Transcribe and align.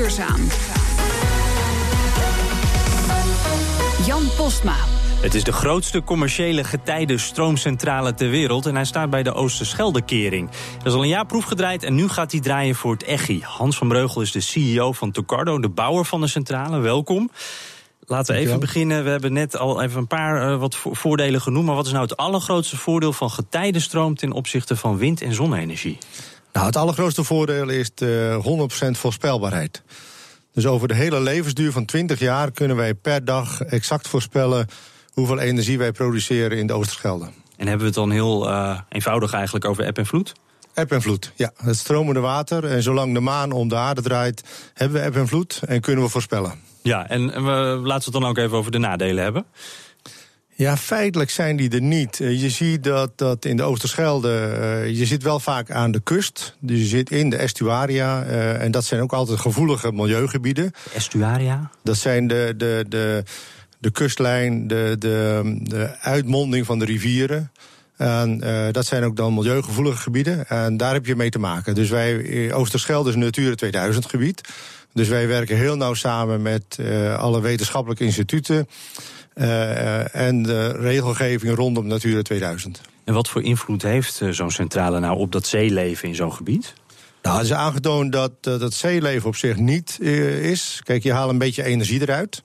duurzaam. 0.00 0.40
Jan 4.06 4.22
Postma. 4.36 4.76
Het 5.20 5.34
is 5.34 5.44
de 5.44 5.52
grootste 5.52 6.02
commerciële 6.02 6.64
getijden-stroomcentrale 6.64 8.14
ter 8.14 8.30
wereld 8.30 8.66
en 8.66 8.74
hij 8.74 8.84
staat 8.84 9.10
bij 9.10 9.22
de 9.22 9.32
Oosterscheldekering. 9.32 10.50
Er 10.80 10.86
is 10.86 10.92
al 10.92 11.02
een 11.02 11.08
jaar 11.08 11.26
proef 11.26 11.44
gedraaid 11.44 11.82
en 11.82 11.94
nu 11.94 12.08
gaat 12.08 12.32
hij 12.32 12.40
draaien 12.40 12.74
voor 12.74 12.92
het 12.92 13.02
EGI. 13.02 13.40
Hans 13.42 13.76
van 13.76 13.88
Breugel 13.88 14.20
is 14.20 14.32
de 14.32 14.40
CEO 14.40 14.92
van 14.92 15.10
Tocardo, 15.10 15.58
de 15.58 15.68
bouwer 15.68 16.04
van 16.04 16.20
de 16.20 16.26
centrale. 16.26 16.78
Welkom. 16.78 17.30
Laten 18.00 18.34
we 18.34 18.40
even 18.40 18.60
beginnen. 18.60 19.04
We 19.04 19.10
hebben 19.10 19.32
net 19.32 19.56
al 19.56 19.82
even 19.82 19.98
een 19.98 20.06
paar 20.06 20.50
uh, 20.50 20.58
wat 20.58 20.76
voordelen 20.76 21.40
genoemd. 21.40 21.66
Maar 21.66 21.74
wat 21.74 21.86
is 21.86 21.92
nou 21.92 22.04
het 22.04 22.16
allergrootste 22.16 22.76
voordeel 22.76 23.12
van 23.12 23.30
getijdenstroom 23.30 24.14
ten 24.14 24.32
opzichte 24.32 24.76
van 24.76 24.96
wind- 24.96 25.22
en 25.22 25.34
zonne-energie? 25.34 25.98
Nou, 26.52 26.66
het 26.66 26.76
allergrootste 26.76 27.24
voordeel 27.24 27.68
is 27.68 27.90
de 27.94 28.40
100% 28.86 28.90
voorspelbaarheid. 28.90 29.82
Dus 30.52 30.66
over 30.66 30.88
de 30.88 30.94
hele 30.94 31.20
levensduur 31.20 31.72
van 31.72 31.84
20 31.84 32.18
jaar 32.18 32.50
kunnen 32.50 32.76
wij 32.76 32.94
per 32.94 33.24
dag 33.24 33.60
exact 33.60 34.08
voorspellen 34.08 34.66
hoeveel 35.12 35.38
energie 35.38 35.78
wij 35.78 35.92
produceren 35.92 36.58
in 36.58 36.66
de 36.66 36.72
Oosterschelde. 36.72 37.24
En 37.56 37.66
hebben 37.66 37.78
we 37.78 37.84
het 37.84 37.94
dan 37.94 38.10
heel 38.10 38.48
uh, 38.48 38.80
eenvoudig 38.88 39.32
eigenlijk 39.32 39.64
over 39.64 39.84
eb 39.84 39.98
en 39.98 40.06
vloed? 40.06 40.32
Eb 40.74 40.92
en 40.92 41.02
vloed, 41.02 41.32
ja. 41.34 41.52
Het 41.56 41.76
stromende 41.76 42.20
water. 42.20 42.64
En 42.64 42.82
zolang 42.82 43.14
de 43.14 43.20
maan 43.20 43.52
om 43.52 43.68
de 43.68 43.76
aarde 43.76 44.02
draait, 44.02 44.44
hebben 44.74 45.00
we 45.00 45.06
eb 45.06 45.16
en 45.16 45.28
vloed 45.28 45.60
en 45.66 45.80
kunnen 45.80 46.04
we 46.04 46.10
voorspellen. 46.10 46.52
Ja, 46.82 47.08
en 47.08 47.26
we, 47.26 47.50
laten 47.84 47.84
we 47.84 47.92
het 47.92 48.12
dan 48.12 48.24
ook 48.24 48.38
even 48.38 48.56
over 48.56 48.70
de 48.70 48.78
nadelen 48.78 49.22
hebben. 49.22 49.46
Ja, 50.60 50.76
feitelijk 50.76 51.30
zijn 51.30 51.56
die 51.56 51.70
er 51.70 51.82
niet. 51.82 52.20
Eh, 52.20 52.40
je 52.40 52.50
ziet 52.50 52.84
dat, 52.84 53.18
dat 53.18 53.44
in 53.44 53.56
de 53.56 53.62
Oosterschelde, 53.62 54.58
uh, 54.60 54.98
je 54.98 55.06
zit 55.06 55.22
wel 55.22 55.40
vaak 55.40 55.70
aan 55.70 55.90
de 55.90 56.00
kust. 56.00 56.56
Dus 56.58 56.78
je 56.78 56.86
zit 56.86 57.10
in 57.10 57.30
de 57.30 57.36
estuaria. 57.36 58.24
Uh, 58.24 58.62
en 58.62 58.70
dat 58.70 58.84
zijn 58.84 59.00
ook 59.00 59.12
altijd 59.12 59.40
gevoelige 59.40 59.92
milieugebieden. 59.92 60.72
estuaria? 60.94 61.70
Dat 61.82 61.96
zijn 61.96 62.26
de, 62.26 62.54
de, 62.56 62.84
de, 62.88 63.22
de 63.78 63.90
kustlijn, 63.90 64.66
de, 64.66 64.96
de, 64.98 65.56
de 65.62 65.96
uitmonding 66.00 66.66
van 66.66 66.78
de 66.78 66.84
rivieren. 66.84 67.52
En 67.96 68.40
uh, 68.44 68.66
dat 68.72 68.86
zijn 68.86 69.04
ook 69.04 69.16
dan 69.16 69.34
milieugevoelige 69.34 70.02
gebieden. 70.02 70.48
En 70.48 70.76
daar 70.76 70.92
heb 70.92 71.06
je 71.06 71.16
mee 71.16 71.30
te 71.30 71.38
maken. 71.38 71.74
Dus 71.74 71.88
wij, 71.90 72.52
Oosterschelde 72.52 73.08
is 73.08 73.14
een 73.14 73.20
Natura 73.20 73.54
2000 73.54 74.06
gebied. 74.06 74.40
Dus 74.92 75.08
wij 75.08 75.26
werken 75.26 75.56
heel 75.56 75.76
nauw 75.76 75.94
samen 75.94 76.42
met 76.42 76.78
alle 77.16 77.40
wetenschappelijke 77.40 78.04
instituten. 78.04 78.66
Uh, 79.34 80.14
en 80.14 80.42
de 80.42 80.68
regelgeving 80.68 81.54
rondom 81.54 81.86
Natura 81.86 82.22
2000. 82.22 82.80
En 83.04 83.14
wat 83.14 83.28
voor 83.28 83.42
invloed 83.42 83.82
heeft 83.82 84.20
zo'n 84.30 84.50
centrale 84.50 85.00
nou 85.00 85.18
op 85.18 85.32
dat 85.32 85.46
zeeleven 85.46 86.08
in 86.08 86.14
zo'n 86.14 86.32
gebied? 86.32 86.74
Nou, 87.22 87.36
het 87.36 87.46
is 87.46 87.52
aangetoond 87.52 88.12
dat 88.12 88.32
dat 88.42 88.74
zeeleven 88.74 89.28
op 89.28 89.36
zich 89.36 89.56
niet 89.56 90.00
is. 90.00 90.80
Kijk, 90.84 91.02
je 91.02 91.12
haalt 91.12 91.30
een 91.30 91.38
beetje 91.38 91.64
energie 91.64 92.00
eruit. 92.00 92.42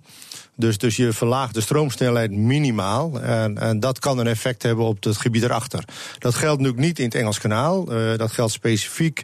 Dus, 0.55 0.77
dus 0.77 0.95
je 0.95 1.13
verlaagt 1.13 1.53
de 1.53 1.61
stroomsnelheid 1.61 2.31
minimaal. 2.31 3.21
En, 3.21 3.57
en 3.57 3.79
dat 3.79 3.99
kan 3.99 4.17
een 4.17 4.27
effect 4.27 4.63
hebben 4.63 4.85
op 4.85 5.03
het 5.03 5.17
gebied 5.17 5.43
erachter. 5.43 5.83
Dat 6.19 6.35
geldt 6.35 6.61
natuurlijk 6.61 6.87
niet 6.87 6.99
in 6.99 7.05
het 7.05 7.15
Engels 7.15 7.39
kanaal. 7.39 7.93
Uh, 7.93 8.17
dat 8.17 8.31
geldt 8.31 8.51
specifiek 8.51 9.21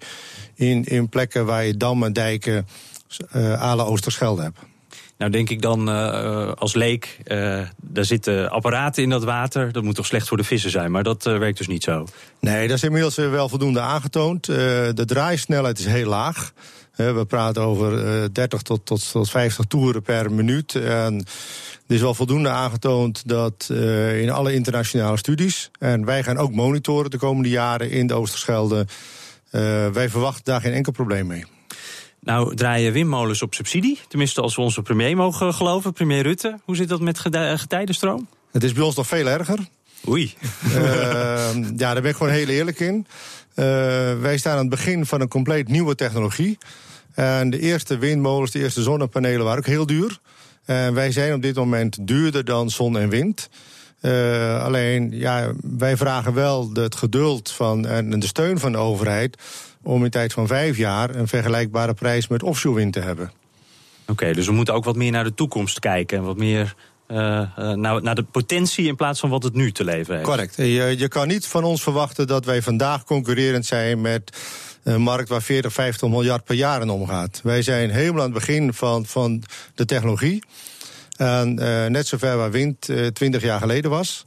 in, 0.55 0.83
in 0.83 1.09
plekken 1.09 1.45
waar 1.45 1.65
je 1.65 1.77
dammen, 1.77 2.13
dijken, 2.13 2.67
uh, 3.35 3.61
à 3.61 3.75
la 3.75 3.83
Oosterschelde 3.83 4.41
hebt. 4.41 4.59
Nou 5.21 5.33
denk 5.33 5.49
ik 5.49 5.61
dan 5.61 5.89
uh, 5.89 6.51
als 6.51 6.73
leek, 6.73 7.17
uh, 7.25 7.61
daar 7.81 8.05
zitten 8.05 8.49
apparaten 8.49 9.03
in 9.03 9.09
dat 9.09 9.23
water. 9.23 9.71
Dat 9.71 9.83
moet 9.83 9.95
toch 9.95 10.05
slecht 10.05 10.27
voor 10.27 10.37
de 10.37 10.43
vissen 10.43 10.69
zijn, 10.69 10.91
maar 10.91 11.03
dat 11.03 11.23
werkt 11.23 11.57
dus 11.57 11.67
niet 11.67 11.83
zo? 11.83 12.07
Nee, 12.39 12.67
dat 12.67 12.77
is 12.77 12.83
inmiddels 12.83 13.15
wel 13.15 13.49
voldoende 13.49 13.79
aangetoond. 13.79 14.45
de 14.45 15.03
draaisnelheid 15.05 15.79
is 15.79 15.85
heel 15.85 16.09
laag. 16.09 16.53
We 16.95 17.25
praten 17.27 17.61
over 17.61 18.33
30 18.33 18.61
tot, 18.61 18.85
tot, 18.85 19.11
tot 19.11 19.29
50 19.29 19.65
toeren 19.65 20.01
per 20.01 20.31
minuut. 20.31 20.75
En 20.75 21.25
er 21.87 21.95
is 21.95 22.01
wel 22.01 22.13
voldoende 22.13 22.49
aangetoond 22.49 23.27
dat 23.27 23.69
in 24.15 24.29
alle 24.29 24.53
internationale 24.53 25.17
studies... 25.17 25.71
en 25.79 26.05
wij 26.05 26.23
gaan 26.23 26.37
ook 26.37 26.51
monitoren 26.51 27.11
de 27.11 27.17
komende 27.17 27.49
jaren 27.49 27.91
in 27.91 28.07
de 28.07 28.13
Oosterschelde... 28.13 28.85
wij 29.91 30.09
verwachten 30.09 30.43
daar 30.43 30.61
geen 30.61 30.73
enkel 30.73 30.91
probleem 30.91 31.27
mee. 31.27 31.45
Nou 32.21 32.55
draaien 32.55 32.93
windmolens 32.93 33.41
op 33.41 33.53
subsidie. 33.53 33.99
Tenminste, 34.07 34.41
als 34.41 34.55
we 34.55 34.61
onze 34.61 34.81
premier 34.81 35.15
mogen 35.15 35.53
geloven, 35.53 35.93
premier 35.93 36.21
Rutte. 36.21 36.59
Hoe 36.65 36.75
zit 36.75 36.89
dat 36.89 37.01
met 37.01 37.19
getijdenstroom? 37.19 38.27
Het 38.51 38.63
is 38.63 38.73
bij 38.73 38.83
ons 38.83 38.95
nog 38.95 39.07
veel 39.07 39.27
erger. 39.27 39.59
Oei. 40.07 40.33
Uh, 40.67 40.73
ja, 40.73 41.93
daar 41.93 42.01
ben 42.01 42.09
ik 42.09 42.15
gewoon 42.15 42.33
heel 42.33 42.47
eerlijk 42.47 42.79
in. 42.79 43.07
Uh, 43.55 43.65
wij 44.19 44.37
staan 44.37 44.53
aan 44.53 44.59
het 44.59 44.69
begin 44.69 45.05
van 45.05 45.21
een 45.21 45.27
compleet 45.27 45.67
nieuwe 45.67 45.95
technologie. 45.95 46.57
En 47.13 47.49
de 47.49 47.59
eerste 47.59 47.97
windmolens, 47.97 48.51
de 48.51 48.59
eerste 48.59 48.81
zonnepanelen 48.81 49.45
waren 49.45 49.59
ook 49.59 49.65
heel 49.65 49.85
duur. 49.85 50.19
En 50.65 50.93
wij 50.93 51.11
zijn 51.11 51.33
op 51.33 51.41
dit 51.41 51.55
moment 51.55 52.07
duurder 52.07 52.45
dan 52.45 52.69
zon 52.69 52.97
en 52.97 53.09
wind. 53.09 53.49
Uh, 54.01 54.63
alleen, 54.63 55.11
ja, 55.11 55.51
wij 55.61 55.97
vragen 55.97 56.33
wel 56.33 56.69
het 56.73 56.95
geduld 56.95 57.51
van, 57.51 57.87
en 57.87 58.19
de 58.19 58.27
steun 58.27 58.59
van 58.59 58.71
de 58.71 58.77
overheid 58.77 59.37
om 59.83 60.03
in 60.03 60.09
tijd 60.09 60.33
van 60.33 60.47
vijf 60.47 60.77
jaar 60.77 61.15
een 61.15 61.27
vergelijkbare 61.27 61.93
prijs 61.93 62.27
met 62.27 62.43
offshore 62.43 62.75
wind 62.75 62.93
te 62.93 62.99
hebben. 62.99 63.31
Oké, 64.01 64.11
okay, 64.11 64.33
dus 64.33 64.45
we 64.45 64.51
moeten 64.51 64.73
ook 64.73 64.83
wat 64.83 64.95
meer 64.95 65.11
naar 65.11 65.23
de 65.23 65.33
toekomst 65.33 65.79
kijken 65.79 66.17
en 66.17 66.23
wat 66.23 66.37
meer 66.37 66.75
uh, 67.07 67.17
naar, 67.73 68.01
naar 68.01 68.15
de 68.15 68.23
potentie 68.23 68.87
in 68.87 68.95
plaats 68.95 69.19
van 69.19 69.29
wat 69.29 69.43
het 69.43 69.53
nu 69.53 69.71
te 69.71 69.83
leven 69.83 70.13
heeft. 70.13 70.27
Correct. 70.27 70.55
Je, 70.55 70.95
je 70.97 71.07
kan 71.07 71.27
niet 71.27 71.47
van 71.47 71.63
ons 71.63 71.83
verwachten 71.83 72.27
dat 72.27 72.45
wij 72.45 72.61
vandaag 72.61 73.03
concurrerend 73.03 73.65
zijn 73.65 74.01
met 74.01 74.37
een 74.83 75.01
markt 75.01 75.29
waar 75.29 75.41
40, 75.41 75.73
50 75.73 76.09
miljard 76.09 76.43
per 76.43 76.55
jaar 76.55 76.81
in 76.81 76.89
omgaat. 76.89 77.39
Wij 77.43 77.61
zijn 77.61 77.89
helemaal 77.89 78.23
aan 78.23 78.31
het 78.31 78.39
begin 78.39 78.73
van, 78.73 79.05
van 79.05 79.43
de 79.75 79.85
technologie. 79.85 80.43
En 81.17 81.59
uh, 81.59 81.85
net 81.85 82.07
zover 82.07 82.37
waar 82.37 82.51
wind 82.51 82.89
uh, 82.89 83.07
20 83.07 83.41
jaar 83.41 83.59
geleden 83.59 83.91
was. 83.91 84.25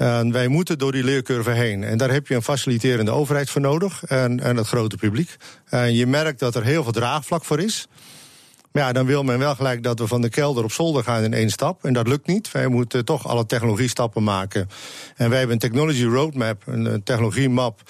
En 0.00 0.32
wij 0.32 0.48
moeten 0.48 0.78
door 0.78 0.92
die 0.92 1.04
leercurve 1.04 1.50
heen. 1.50 1.84
En 1.84 1.98
daar 1.98 2.10
heb 2.10 2.26
je 2.26 2.34
een 2.34 2.42
faciliterende 2.42 3.10
overheid 3.10 3.50
voor 3.50 3.60
nodig. 3.60 4.04
En, 4.04 4.40
en 4.40 4.56
het 4.56 4.66
grote 4.66 4.96
publiek. 4.96 5.36
En 5.68 5.94
je 5.94 6.06
merkt 6.06 6.38
dat 6.38 6.54
er 6.54 6.64
heel 6.64 6.82
veel 6.82 6.92
draagvlak 6.92 7.44
voor 7.44 7.60
is. 7.60 7.86
Maar 8.72 8.82
ja, 8.82 8.92
dan 8.92 9.06
wil 9.06 9.22
men 9.22 9.38
wel 9.38 9.54
gelijk 9.54 9.82
dat 9.82 9.98
we 9.98 10.06
van 10.06 10.20
de 10.20 10.28
kelder 10.28 10.64
op 10.64 10.72
zolder 10.72 11.04
gaan 11.04 11.22
in 11.22 11.34
één 11.34 11.50
stap. 11.50 11.84
En 11.84 11.92
dat 11.92 12.08
lukt 12.08 12.26
niet. 12.26 12.50
Wij 12.50 12.68
moeten 12.68 13.04
toch 13.04 13.26
alle 13.26 13.46
technologiestappen 13.46 14.22
maken. 14.22 14.68
En 15.16 15.28
wij 15.28 15.38
hebben 15.38 15.56
een 15.56 15.68
technology 15.68 16.04
roadmap, 16.04 16.62
een 16.66 17.02
technologiemap, 17.02 17.80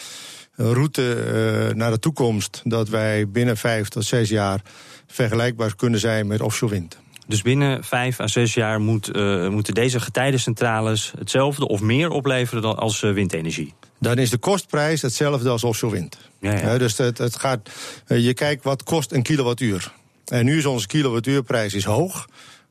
een 0.56 0.72
route 0.74 1.24
uh, 1.68 1.74
naar 1.74 1.90
de 1.90 1.98
toekomst. 1.98 2.62
Dat 2.64 2.88
wij 2.88 3.28
binnen 3.28 3.56
vijf 3.56 3.88
tot 3.88 4.04
zes 4.04 4.28
jaar 4.28 4.60
vergelijkbaar 5.06 5.76
kunnen 5.76 6.00
zijn 6.00 6.26
met 6.26 6.40
offshore 6.40 6.72
wind. 6.72 6.98
Dus 7.30 7.42
binnen 7.42 7.84
vijf 7.84 8.20
à 8.20 8.26
zes 8.26 8.54
jaar 8.54 8.80
moet, 8.80 9.16
uh, 9.16 9.48
moeten 9.48 9.74
deze 9.74 10.00
getijdencentrales 10.00 11.12
hetzelfde 11.18 11.68
of 11.68 11.80
meer 11.80 12.10
opleveren 12.10 12.62
dan 12.62 12.76
als 12.76 13.02
uh, 13.02 13.12
windenergie. 13.12 13.74
Dan 13.98 14.18
is 14.18 14.30
de 14.30 14.38
kostprijs 14.38 15.02
hetzelfde 15.02 15.48
als 15.48 15.64
offshore 15.64 15.92
wind. 15.92 16.18
Ja, 16.40 16.52
ja. 16.52 16.78
Dus 16.78 16.98
het, 16.98 17.18
het 17.18 17.36
gaat, 17.36 17.70
je 18.06 18.34
kijkt 18.34 18.64
wat 18.64 18.82
kost 18.82 19.12
een 19.12 19.22
kilowattuur. 19.22 19.92
En 20.24 20.44
nu 20.44 20.58
is 20.58 20.66
onze 20.66 20.86
kilowattuurprijs 20.86 21.74
is 21.74 21.84
hoog. 21.84 22.26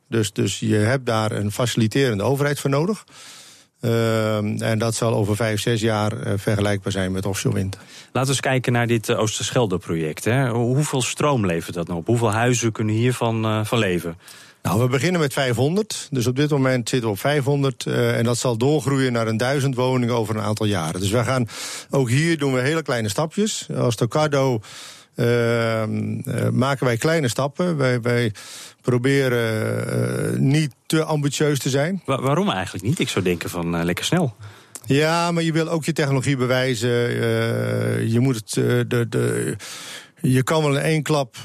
Dus, 0.08 0.34
dus 0.34 0.60
je 0.60 0.76
hebt 0.76 1.06
daar 1.06 1.32
een 1.32 1.52
faciliterende 1.52 2.24
overheid 2.24 2.60
voor 2.60 2.70
nodig. 2.70 3.04
Uh, 3.82 4.62
en 4.62 4.80
dat 4.80 4.96
zal 4.96 5.14
over 5.14 5.36
vijf, 5.36 5.62
zes 5.62 5.82
jaar 5.82 6.14
uh, 6.14 6.34
vergelijkbaar 6.36 6.92
zijn 6.92 7.12
met 7.12 7.26
offshore 7.26 7.56
wind. 7.56 7.78
Laten 8.06 8.22
we 8.22 8.28
eens 8.28 8.40
kijken 8.40 8.74
naar 8.74 8.88
dit 8.88 9.10
uh, 9.10 9.20
Oosterschelde-project. 9.20 10.26
Hoeveel 10.52 11.02
stroom 11.02 11.46
levert 11.46 11.76
dat 11.76 11.88
nou 11.88 12.00
op? 12.00 12.08
Hoeveel 12.08 12.32
huizen 12.32 12.72
kunnen 12.72 12.96
hiervan 12.96 13.66
van 13.66 13.78
leven? 13.78 14.18
Nou, 14.62 14.82
we 14.82 14.88
beginnen 14.88 15.22
met 15.22 15.34
500. 15.34 16.08
Dus 16.12 16.28
op 16.28 16.36
dit 16.36 16.50
moment 16.50 16.90
zitten 16.90 17.08
we 17.08 17.14
op 17.14 17.20
500. 17.20 17.86
Uh, 17.86 18.18
en 18.18 18.24
dat 18.24 18.38
zal 18.38 18.58
doorgroeien 18.58 19.12
naar 19.12 19.28
een 19.28 19.38
duizend 19.38 19.76
woningen 19.76 20.16
over 20.16 20.36
een 20.36 20.42
aantal 20.42 20.66
jaren. 20.66 21.00
Dus 21.00 21.10
we 21.10 21.24
gaan 21.24 21.48
ook 21.90 22.10
hier 22.10 22.38
doen 22.38 22.54
we 22.54 22.60
hele 22.60 22.82
kleine 22.82 23.10
stapjes. 23.10 23.68
Als 23.76 23.96
Tocardo 23.96 24.60
uh, 25.16 25.84
maken 26.52 26.86
wij 26.86 26.98
kleine 26.98 27.28
stappen. 27.28 27.78
Wij, 27.78 28.02
wij 28.02 28.32
proberen 28.82 30.34
uh, 30.34 30.40
niet 30.40 30.74
te 30.86 31.04
ambitieus 31.04 31.60
te 31.60 31.70
zijn. 31.70 32.02
Wa 32.06 32.22
waarom 32.22 32.50
eigenlijk 32.50 32.86
niet? 32.86 33.00
Ik 33.00 33.10
zou 33.10 33.24
denken 33.24 33.50
van 33.50 33.84
lekker 33.84 34.06
snel. 34.06 34.36
Ja, 34.86 35.32
maar 35.32 35.44
je 35.44 35.52
wil 35.52 35.70
ook 35.70 35.86
je 35.86 35.94
technologie 35.94 36.38
bewijzen. 36.38 36.90
Je 38.10 38.20
moet 38.20 38.36
het. 38.36 38.54
de, 38.90 39.06
de, 39.10 39.56
je 40.22 40.44
kan 40.44 40.64
wel 40.64 40.76
in 40.76 40.84
één 40.84 41.04
klap 41.04 41.36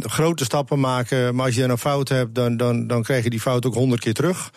grote 0.00 0.44
stappen 0.44 0.80
maken. 0.80 1.34
Maar 1.34 1.46
als 1.46 1.54
je 1.54 1.62
een 1.62 1.78
fout 1.78 2.08
hebt, 2.08 2.34
dan, 2.34 2.56
dan, 2.56 2.86
dan 2.86 3.02
krijg 3.02 3.24
je 3.24 3.30
die 3.30 3.40
fout 3.40 3.66
ook 3.66 3.74
honderd 3.74 4.00
keer 4.00 4.14
terug. 4.14 4.50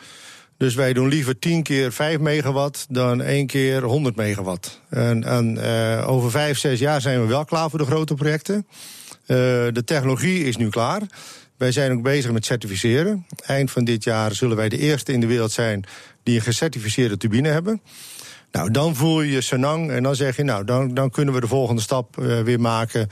Dus 0.58 0.76
wij 0.76 0.94
doen 0.94 1.08
liever 1.08 1.40
10 1.40 1.64
keer 1.64 1.92
5 1.92 2.20
megawatt 2.20 2.86
dan 2.90 3.22
één 3.22 3.48
keer 3.48 3.84
100 3.84 4.16
megawatt. 4.16 4.82
En, 4.90 5.24
en 5.24 5.58
uh, 5.58 6.10
over 6.10 6.32
5, 6.32 6.58
6 6.58 6.80
jaar 6.80 7.02
zijn 7.02 7.22
we 7.22 7.28
wel 7.28 7.46
klaar 7.46 7.70
voor 7.70 7.80
de 7.80 7.86
grote 7.86 8.14
projecten. 8.14 8.56
Uh, 8.56 8.68
de 9.28 9.82
technologie 9.86 10.44
is 10.44 10.58
nu 10.58 10.70
klaar. 10.70 11.02
Wij 11.58 11.72
zijn 11.72 11.92
ook 11.92 12.02
bezig 12.02 12.32
met 12.32 12.46
certificeren. 12.46 13.26
Eind 13.46 13.72
van 13.72 13.84
dit 13.84 14.04
jaar 14.04 14.36
zullen 14.36 14.58
wij 14.58 14.70
de 14.70 14.78
eerste 14.78 15.12
in 15.12 15.20
de 15.20 15.28
wereld 15.28 15.52
zijn 15.52 15.84
die 16.24 16.36
een 16.36 16.42
gecertificeerde 16.42 17.18
turbine 17.18 17.50
hebben. 17.50 17.82
Nou, 18.56 18.72
dan 18.72 18.96
voel 18.96 19.22
je 19.22 19.32
je 19.32 19.42
senang 19.42 19.92
en 19.92 20.04
dan 20.04 20.16
zeg 20.16 20.36
je, 20.36 20.44
nou, 20.44 20.64
dan, 20.64 20.94
dan 20.94 21.10
kunnen 21.10 21.34
we 21.34 21.40
de 21.40 21.48
volgende 21.48 21.82
stap 21.82 22.18
uh, 22.20 22.42
weer 22.42 22.60
maken. 22.60 23.08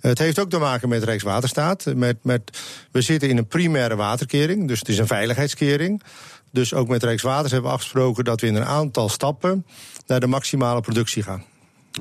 Het 0.00 0.18
heeft 0.18 0.38
ook 0.38 0.50
te 0.50 0.58
maken 0.58 0.88
met 0.88 1.02
Rijkswaterstaat. 1.02 1.84
Met, 1.94 2.16
met, 2.22 2.60
we 2.90 3.00
zitten 3.00 3.28
in 3.28 3.36
een 3.36 3.46
primaire 3.46 3.96
waterkering, 3.96 4.68
dus 4.68 4.78
het 4.78 4.88
is 4.88 4.98
een 4.98 5.06
veiligheidskering. 5.06 6.02
Dus 6.50 6.74
ook 6.74 6.88
met 6.88 7.02
Rijkswater 7.02 7.50
hebben 7.50 7.70
we 7.70 7.76
afgesproken 7.76 8.24
dat 8.24 8.40
we 8.40 8.46
in 8.46 8.54
een 8.54 8.64
aantal 8.64 9.08
stappen 9.08 9.66
naar 10.06 10.20
de 10.20 10.26
maximale 10.26 10.80
productie 10.80 11.22
gaan. 11.22 11.44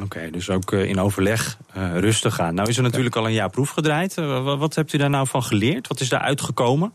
Oké, 0.02 0.30
dus 0.32 0.50
ook 0.50 0.72
in 0.72 1.00
overleg 1.00 1.58
uh, 1.78 1.98
rustig 2.00 2.36
gaan. 2.36 2.54
Nou 2.54 2.70
is 2.70 2.78
er 2.78 2.84
natuurlijk 2.84 3.16
al 3.16 3.26
een 3.26 3.34
jaar 3.34 3.50
proef 3.50 3.70
gedraaid. 3.70 4.18
Uh, 4.18 4.58
wat 4.60 4.76
hebt 4.76 4.94
u 4.94 4.98
daar 4.98 5.10
nou 5.10 5.28
van 5.28 5.44
geleerd? 5.44 5.88
Wat 5.88 6.00
is 6.00 6.10
daar 6.10 6.22
uitgekomen? 6.22 6.94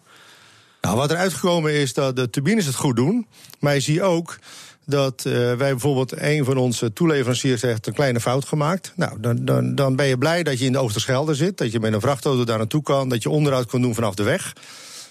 Nou, 0.81 0.97
wat 0.97 1.11
er 1.11 1.17
uitgekomen 1.17 1.73
is 1.73 1.95
dat 1.95 2.17
de 2.17 2.31
turbines 2.31 2.67
het 2.67 2.75
goed 2.75 2.97
doen. 2.97 3.27
Maar 3.61 3.75
je 3.75 3.81
ziet 3.81 4.01
ook 4.01 4.39
dat 4.87 5.25
uh, 5.27 5.33
wij 5.33 5.57
bijvoorbeeld 5.57 6.21
een 6.21 6.45
van 6.45 6.57
onze 6.57 6.93
toeleveranciers 6.93 7.63
heeft 7.63 7.87
een 7.87 7.93
kleine 7.93 8.21
fout 8.21 8.45
gemaakt. 8.45 8.93
Nou, 8.97 9.21
dan, 9.21 9.45
dan, 9.45 9.75
dan 9.75 9.97
ben 9.97 10.07
je 10.07 10.19
blij 10.19 10.43
dat 10.43 10.59
je 10.59 10.65
in 10.65 10.73
de 10.73 10.79
Oosterschelde 10.79 11.35
zit, 11.35 11.59
dat 11.59 11.73
je 11.73 11.81
met 11.81 11.93
een 11.93 12.01
vrachtauto 12.01 12.45
daar 12.45 12.59
naartoe 12.59 12.83
kan, 12.83 13.09
dat 13.09 13.23
je 13.23 13.31
onderhoud 13.31 13.67
kan 13.67 13.83
doen 13.83 13.95
vanaf 13.95 14.15
de 14.15 14.23
weg. 14.23 14.53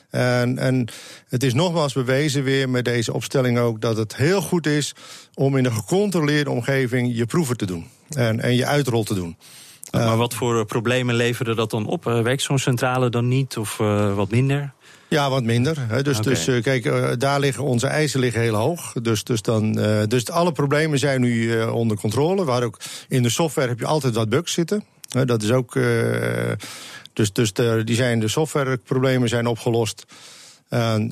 En, 0.09 0.57
en 0.57 0.87
het 1.27 1.43
is 1.43 1.53
nogmaals 1.53 1.93
bewezen 1.93 2.43
weer 2.43 2.69
met 2.69 2.85
deze 2.85 3.13
opstelling 3.13 3.57
ook 3.59 3.81
dat 3.81 3.97
het 3.97 4.15
heel 4.15 4.41
goed 4.41 4.67
is 4.67 4.95
om 5.33 5.57
in 5.57 5.65
een 5.65 5.73
gecontroleerde 5.73 6.49
omgeving 6.49 7.15
je 7.15 7.25
proeven 7.25 7.57
te 7.57 7.65
doen 7.65 7.87
en, 8.09 8.39
en 8.39 8.55
je 8.55 8.65
uitrol 8.65 9.03
te 9.03 9.13
doen. 9.13 9.37
Maar 9.91 10.17
wat 10.17 10.33
voor 10.33 10.65
problemen 10.65 11.15
leverde 11.15 11.55
dat 11.55 11.69
dan 11.69 11.85
op? 11.85 12.03
Werkt 12.03 12.41
zo'n 12.41 12.59
centrale 12.59 13.09
dan 13.09 13.27
niet 13.27 13.57
of 13.57 13.79
uh, 13.79 14.15
wat 14.15 14.31
minder? 14.31 14.73
Ja, 15.07 15.29
wat 15.29 15.43
minder. 15.43 15.77
Hè. 15.79 16.03
Dus, 16.03 16.17
okay. 16.17 16.33
dus 16.33 16.47
uh, 16.47 16.61
kijk, 16.61 16.85
uh, 16.85 17.09
daar 17.17 17.39
liggen 17.39 17.63
onze 17.63 17.87
eisen 17.87 18.19
liggen 18.19 18.41
heel 18.41 18.55
hoog. 18.55 18.93
Dus, 19.01 19.23
dus, 19.23 19.41
dan, 19.41 19.79
uh, 19.79 20.03
dus 20.07 20.29
alle 20.29 20.51
problemen 20.51 20.99
zijn 20.99 21.21
nu 21.21 21.61
onder 21.63 21.97
controle. 21.97 22.45
Waar 22.45 22.63
ook 22.63 22.77
in 23.07 23.23
de 23.23 23.29
software 23.29 23.67
heb 23.67 23.79
je 23.79 23.85
altijd 23.85 24.15
wat 24.15 24.29
bugs 24.29 24.53
zitten. 24.53 24.83
dat 25.25 25.41
is 25.41 25.51
ook. 25.51 25.73
dus 27.13 27.33
dus 27.33 27.53
de, 27.53 27.81
die 27.83 27.95
zijn, 27.95 28.19
de 28.19 28.27
softwareproblemen 28.27 29.29
zijn 29.29 29.47
opgelost. 29.47 30.05
En 30.69 31.11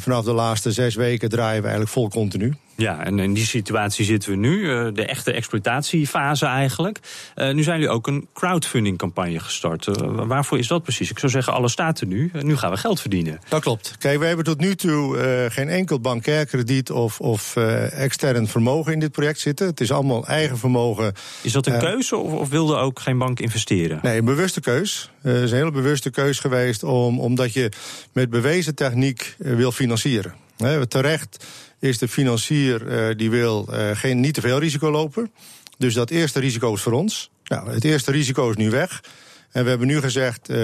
vanaf 0.00 0.24
de 0.24 0.32
laatste 0.32 0.72
zes 0.72 0.94
weken 0.94 1.28
draaien 1.28 1.56
we 1.62 1.68
eigenlijk 1.68 1.90
vol 1.90 2.08
continu. 2.08 2.54
Ja, 2.76 3.04
en 3.04 3.18
in 3.18 3.34
die 3.34 3.46
situatie 3.46 4.04
zitten 4.04 4.30
we 4.30 4.36
nu, 4.36 4.92
de 4.92 5.06
echte 5.06 5.32
exploitatiefase 5.32 6.46
eigenlijk. 6.46 6.98
Uh, 7.36 7.52
nu 7.52 7.62
zijn 7.62 7.78
jullie 7.78 7.94
ook 7.94 8.06
een 8.06 8.28
crowdfunding 8.34 8.98
campagne 8.98 9.40
gestart. 9.40 9.86
Uh, 9.86 9.94
waarvoor 10.26 10.58
is 10.58 10.66
dat 10.66 10.82
precies? 10.82 11.10
Ik 11.10 11.18
zou 11.18 11.32
zeggen, 11.32 11.52
alles 11.52 11.72
staat 11.72 12.00
er 12.00 12.06
nu. 12.06 12.30
nu 12.40 12.56
gaan 12.56 12.70
we 12.70 12.76
geld 12.76 13.00
verdienen. 13.00 13.38
Dat 13.48 13.62
klopt. 13.62 13.94
Kijk, 13.98 14.18
we 14.18 14.26
hebben 14.26 14.44
tot 14.44 14.60
nu 14.60 14.74
toe 14.74 15.16
uh, 15.16 15.50
geen 15.52 15.68
enkel 15.68 16.00
bankair 16.00 16.46
krediet 16.46 16.90
of, 16.90 17.20
of 17.20 17.56
extern 17.56 18.48
vermogen 18.48 18.92
in 18.92 19.00
dit 19.00 19.12
project 19.12 19.40
zitten. 19.40 19.66
Het 19.66 19.80
is 19.80 19.92
allemaal 19.92 20.26
eigen 20.26 20.58
vermogen. 20.58 21.12
Is 21.42 21.52
dat 21.52 21.66
een 21.66 21.78
keuze 21.78 22.16
of, 22.16 22.32
of 22.32 22.48
wilde 22.48 22.76
ook 22.76 23.00
geen 23.00 23.18
bank 23.18 23.40
investeren? 23.40 23.98
Nee, 24.02 24.18
een 24.18 24.24
bewuste 24.24 24.60
keus. 24.60 25.10
Het 25.22 25.42
is 25.42 25.50
een 25.50 25.56
hele 25.56 25.70
bewuste 25.70 26.10
keus 26.10 26.38
geweest 26.38 26.82
om, 26.82 27.20
omdat 27.20 27.52
je 27.52 27.72
met 28.12 28.30
bewezen 28.30 28.74
techniek 28.74 29.34
wil 29.38 29.72
financieren. 29.72 30.34
He, 30.56 30.86
terecht 30.86 31.44
is 31.86 31.98
de 31.98 32.08
financier 32.08 33.08
uh, 33.08 33.16
die 33.16 33.30
wil 33.30 33.68
uh, 33.70 33.90
geen, 33.92 34.20
niet 34.20 34.34
te 34.34 34.40
veel 34.40 34.58
risico 34.58 34.90
lopen. 34.90 35.30
Dus 35.78 35.94
dat 35.94 36.10
eerste 36.10 36.40
risico 36.40 36.74
is 36.74 36.80
voor 36.80 36.92
ons. 36.92 37.30
Nou, 37.44 37.70
het 37.70 37.84
eerste 37.84 38.10
risico 38.10 38.50
is 38.50 38.56
nu 38.56 38.70
weg. 38.70 39.02
En 39.50 39.62
we 39.62 39.68
hebben 39.68 39.86
nu 39.86 40.00
gezegd, 40.00 40.50
uh, 40.50 40.56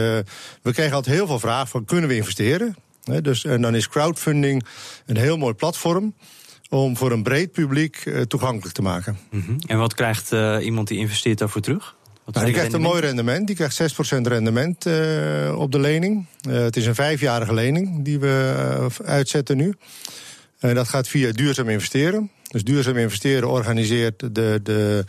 we 0.62 0.72
krijgen 0.72 0.94
altijd 0.94 1.16
heel 1.16 1.26
veel 1.26 1.38
vragen 1.38 1.68
van 1.68 1.84
kunnen 1.84 2.08
we 2.08 2.16
investeren? 2.16 2.76
He, 3.04 3.20
dus, 3.20 3.44
en 3.44 3.62
dan 3.62 3.74
is 3.74 3.88
crowdfunding 3.88 4.64
een 5.06 5.16
heel 5.16 5.36
mooi 5.36 5.54
platform 5.54 6.14
om 6.68 6.96
voor 6.96 7.12
een 7.12 7.22
breed 7.22 7.52
publiek 7.52 8.10
toegankelijk 8.28 8.74
te 8.74 8.82
maken. 8.82 9.18
Mm 9.30 9.42
-hmm. 9.46 9.58
En 9.66 9.78
wat 9.78 9.94
krijgt 9.94 10.30
iemand 10.60 10.88
die 10.88 10.98
investeert 10.98 11.38
daarvoor 11.38 11.60
terug? 11.60 11.96
Nou, 12.26 12.44
die 12.44 12.54
krijgt 12.54 12.72
een 12.72 12.80
mooi 12.80 13.00
rendement. 13.00 13.46
Die 13.46 13.56
krijgt 13.56 13.82
6% 13.82 14.20
rendement 14.22 14.86
uh, 14.86 15.58
op 15.58 15.72
de 15.72 15.78
lening. 15.78 16.26
Uh, 16.48 16.58
het 16.58 16.76
is 16.76 16.86
een 16.86 16.94
vijfjarige 16.94 17.54
lening 17.54 18.04
die 18.04 18.18
we 18.18 18.54
uh, 19.00 19.06
uitzetten 19.08 19.56
nu. 19.56 19.74
En 20.62 20.74
dat 20.74 20.88
gaat 20.88 21.08
via 21.08 21.32
duurzaam 21.32 21.68
investeren. 21.68 22.30
Dus 22.48 22.64
duurzaam 22.64 22.96
investeren 22.96 23.48
organiseert 23.48 24.34
de, 24.34 24.60
de, 24.62 25.04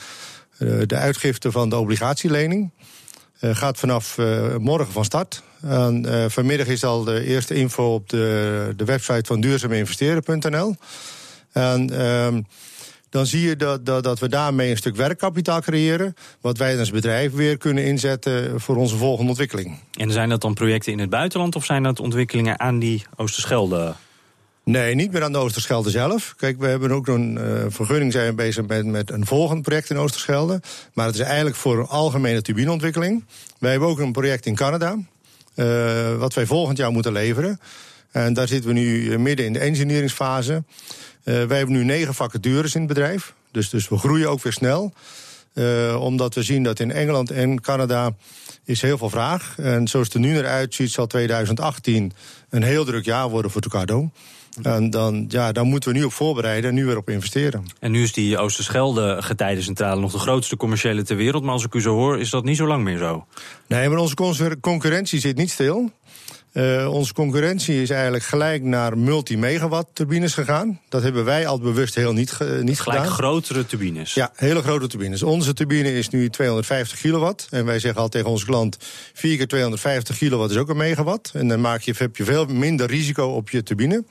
de 0.86 0.96
uitgifte 0.96 1.52
van 1.52 1.70
de 1.70 1.78
obligatielening. 1.78 2.72
gaat 3.40 3.78
vanaf 3.78 4.18
morgen 4.58 4.94
van 4.94 5.06
start. 5.06 5.44
En, 5.62 6.32
vanmiddag 6.32 6.68
is 6.68 6.84
al 6.84 7.04
de 7.04 7.24
eerste 7.26 7.54
info 7.54 7.94
op 7.94 8.10
de, 8.10 8.74
de 8.76 8.86
website 8.86 9.24
van 9.26 9.42
duurzaaminvesteren.nl. 9.42 10.76
En 11.52 11.90
ehm, 12.00 12.42
dan 13.10 13.26
zie 13.26 13.42
je 13.42 13.56
dat, 13.56 13.86
dat, 13.86 14.04
dat 14.04 14.20
we 14.20 14.30
daarmee 14.30 14.70
een 14.70 14.78
stuk 14.78 14.96
werkkapitaal 14.96 15.62
creëren. 15.62 16.14
Wat 16.42 16.58
wij 16.58 16.80
als 16.80 16.92
bedrijf 16.92 17.32
weer 17.32 17.58
kunnen 17.58 17.86
inzetten 17.86 18.62
voor 18.62 18.76
onze 18.76 18.96
volgende 18.96 19.30
ontwikkeling. 19.30 19.80
En 19.92 20.12
zijn 20.12 20.30
dat 20.30 20.42
dan 20.42 20.54
projecten 20.54 20.92
in 20.92 21.00
het 21.00 21.10
buitenland 21.10 21.56
of 21.56 21.66
zijn 21.66 21.84
dat 21.84 22.00
ontwikkelingen 22.00 22.60
aan 22.60 22.80
die 22.80 23.06
Oosterschelde? 23.16 23.94
Nee, 24.66 24.96
niet 24.96 25.12
meer 25.12 25.24
aan 25.24 25.32
de 25.32 25.38
Oosterschelde 25.38 25.90
zelf. 25.90 26.34
Kijk, 26.38 26.60
we 26.60 26.68
hebben 26.68 26.92
ook 26.92 27.08
een 27.08 27.38
uh, 27.38 27.66
vergunning 27.68 28.12
zijn 28.12 28.28
we 28.28 28.34
bezig 28.34 28.66
met, 28.86 29.12
een 29.12 29.26
volgend 29.26 29.62
project 29.62 29.90
in 29.90 29.98
Oosterschelde. 29.98 30.62
Maar 30.94 31.06
het 31.06 31.16
is 31.16 31.22
eigenlijk 31.22 31.56
voor 31.56 31.80
een 31.80 31.88
algemene 31.88 32.42
turbineontwikkeling. 32.42 33.26
Wij 33.60 33.72
hebben 33.72 33.90
ook 33.90 34.00
een 34.00 34.12
project 34.12 34.46
in 34.46 34.56
Canada. 34.56 34.98
Uh, 35.56 36.16
wat 36.16 36.34
wij 36.34 36.46
volgend 36.46 36.78
jaar 36.78 36.92
moeten 36.92 37.12
leveren. 37.12 37.60
En 38.12 38.34
daar 38.34 38.48
zitten 38.48 38.74
we 38.74 38.80
nu 38.80 39.20
midden 39.20 39.46
in 39.46 39.54
de 39.54 39.60
engineeringsfase. 39.60 40.64
Wij 41.24 41.58
hebben 41.58 41.72
nu 41.72 41.84
negen 41.84 42.14
vacatures 42.14 42.74
in 42.76 42.82
het 42.82 42.90
bedrijf. 42.90 43.34
Dus, 43.52 43.70
dus 43.70 43.90
we 43.90 43.98
groeien 43.98 44.30
ook 44.30 44.44
weer 44.44 44.54
snel. 44.54 44.94
Omdat 46.00 46.36
we 46.36 46.44
zien 46.44 46.64
dat 46.64 46.80
in 46.80 46.92
Engeland 46.92 47.32
en 47.32 47.62
Canada 47.62 48.16
is 48.66 48.82
heel 48.82 48.98
veel 48.98 49.10
vraag. 49.10 49.56
En 49.58 49.88
zoals 49.88 50.06
het 50.06 50.16
er 50.16 50.22
nu 50.22 50.34
naar 50.34 50.46
uitziet, 50.46 50.92
zal 50.92 51.08
2018 51.08 52.14
een 52.50 52.64
heel 52.64 52.86
druk 52.86 53.06
jaar 53.06 53.30
worden 53.30 53.52
voor 53.52 53.62
Tucado. 53.62 54.12
En 54.62 54.90
dan, 54.90 55.26
ja, 55.28 55.52
dan 55.52 55.68
moeten 55.68 55.92
we 55.92 55.98
nu 55.98 56.04
op 56.04 56.14
voorbereiden 56.14 56.70
en 56.70 56.76
nu 56.76 56.86
weer 56.86 56.98
op 56.98 57.10
investeren. 57.10 57.66
En 57.80 57.92
nu 57.92 58.04
is 58.04 58.14
die 58.14 58.38
Oosterschelde 58.38 59.22
getijdencentrale 59.22 60.02
nog 60.02 60.12
de 60.12 60.20
grootste 60.20 60.58
commerciële 60.58 61.04
ter 61.04 61.16
wereld. 61.16 61.44
Maar 61.44 61.54
als 61.54 61.66
ik 61.66 61.74
u 61.74 61.82
zo 61.82 61.96
hoor, 61.96 62.20
is 62.20 62.30
dat 62.30 62.44
niet 62.44 62.58
zo 62.58 62.68
lang 62.68 62.84
meer 62.84 62.98
zo. 62.98 63.26
Nee, 63.68 63.90
maar 63.90 63.98
onze 63.98 64.16
concurrentie 64.62 65.20
zit 65.20 65.38
niet 65.38 65.52
stil. 65.52 65.92
Uh, 66.54 66.94
onze 66.94 67.14
concurrentie 67.14 67.82
is 67.82 67.90
eigenlijk 67.90 68.24
gelijk 68.24 68.64
naar 68.64 68.98
multi-megawatt 68.98 69.96
turbines 69.96 70.34
gegaan. 70.34 70.80
Dat 70.90 71.04
hebben 71.04 71.26
wij 71.26 71.48
al 71.48 71.60
bewust 71.60 71.96
heel 71.96 72.14
niet, 72.14 72.32
ge, 72.32 72.60
niet 72.64 72.80
gelijk 72.80 73.00
gedaan. 73.00 73.16
grotere 73.16 73.66
turbines? 73.66 74.14
Ja, 74.14 74.32
hele 74.36 74.62
grote 74.62 74.88
turbines. 74.88 75.24
Onze 75.24 75.54
turbine 75.54 75.94
is 75.94 76.10
nu 76.10 76.30
250 76.30 77.00
kilowatt. 77.00 77.48
En 77.50 77.66
wij 77.66 77.80
zeggen 77.80 78.02
al 78.02 78.10
tegen 78.10 78.30
onze 78.30 78.46
klant... 78.46 78.78
4 79.14 79.38
keer 79.38 79.48
250 79.48 80.18
kilowatt 80.18 80.52
is 80.52 80.58
ook 80.58 80.70
een 80.70 80.78
megawatt. 80.78 81.32
En 81.34 81.48
dan 81.48 81.62
maak 81.62 81.82
je, 81.82 81.94
heb 81.98 82.16
je 82.16 82.24
veel 82.24 82.46
minder 82.46 82.88
risico 82.88 83.26
op 83.28 83.50
je 83.50 83.64
turbine. 83.64 84.04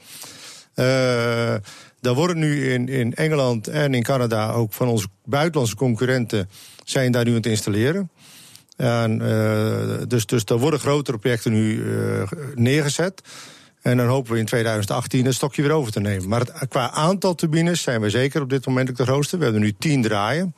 Uh, 0.74 1.54
daar 2.00 2.14
worden 2.14 2.38
nu 2.38 2.72
in, 2.72 2.88
in 2.88 3.14
Engeland 3.14 3.68
en 3.68 3.94
in 3.94 4.02
Canada... 4.02 4.50
ook 4.50 4.72
van 4.72 4.88
onze 4.88 5.06
buitenlandse 5.24 5.76
concurrenten... 5.76 6.48
zijn 6.84 7.12
daar 7.12 7.24
nu 7.24 7.30
aan 7.30 7.36
het 7.36 7.46
installeren. 7.46 8.10
En, 8.76 9.20
uh, 9.22 10.06
dus, 10.08 10.26
dus 10.26 10.44
er 10.44 10.58
worden 10.58 10.80
grotere 10.80 11.18
projecten 11.18 11.52
nu 11.52 11.74
uh, 11.74 12.22
neergezet. 12.54 13.22
En 13.82 13.96
dan 13.96 14.06
hopen 14.06 14.32
we 14.32 14.38
in 14.38 14.44
2018 14.44 15.26
een 15.26 15.34
stokje 15.34 15.62
weer 15.62 15.70
over 15.70 15.92
te 15.92 16.00
nemen. 16.00 16.28
Maar 16.28 16.40
het, 16.40 16.68
qua 16.68 16.90
aantal 16.90 17.34
turbines 17.34 17.82
zijn 17.82 18.00
we 18.00 18.10
zeker 18.10 18.42
op 18.42 18.50
dit 18.50 18.66
moment 18.66 18.90
ook 18.90 18.96
de 18.96 19.04
grootste. 19.04 19.36
We 19.36 19.44
hebben 19.44 19.62
nu 19.62 19.74
tien 19.78 20.02
draaien. 20.02 20.54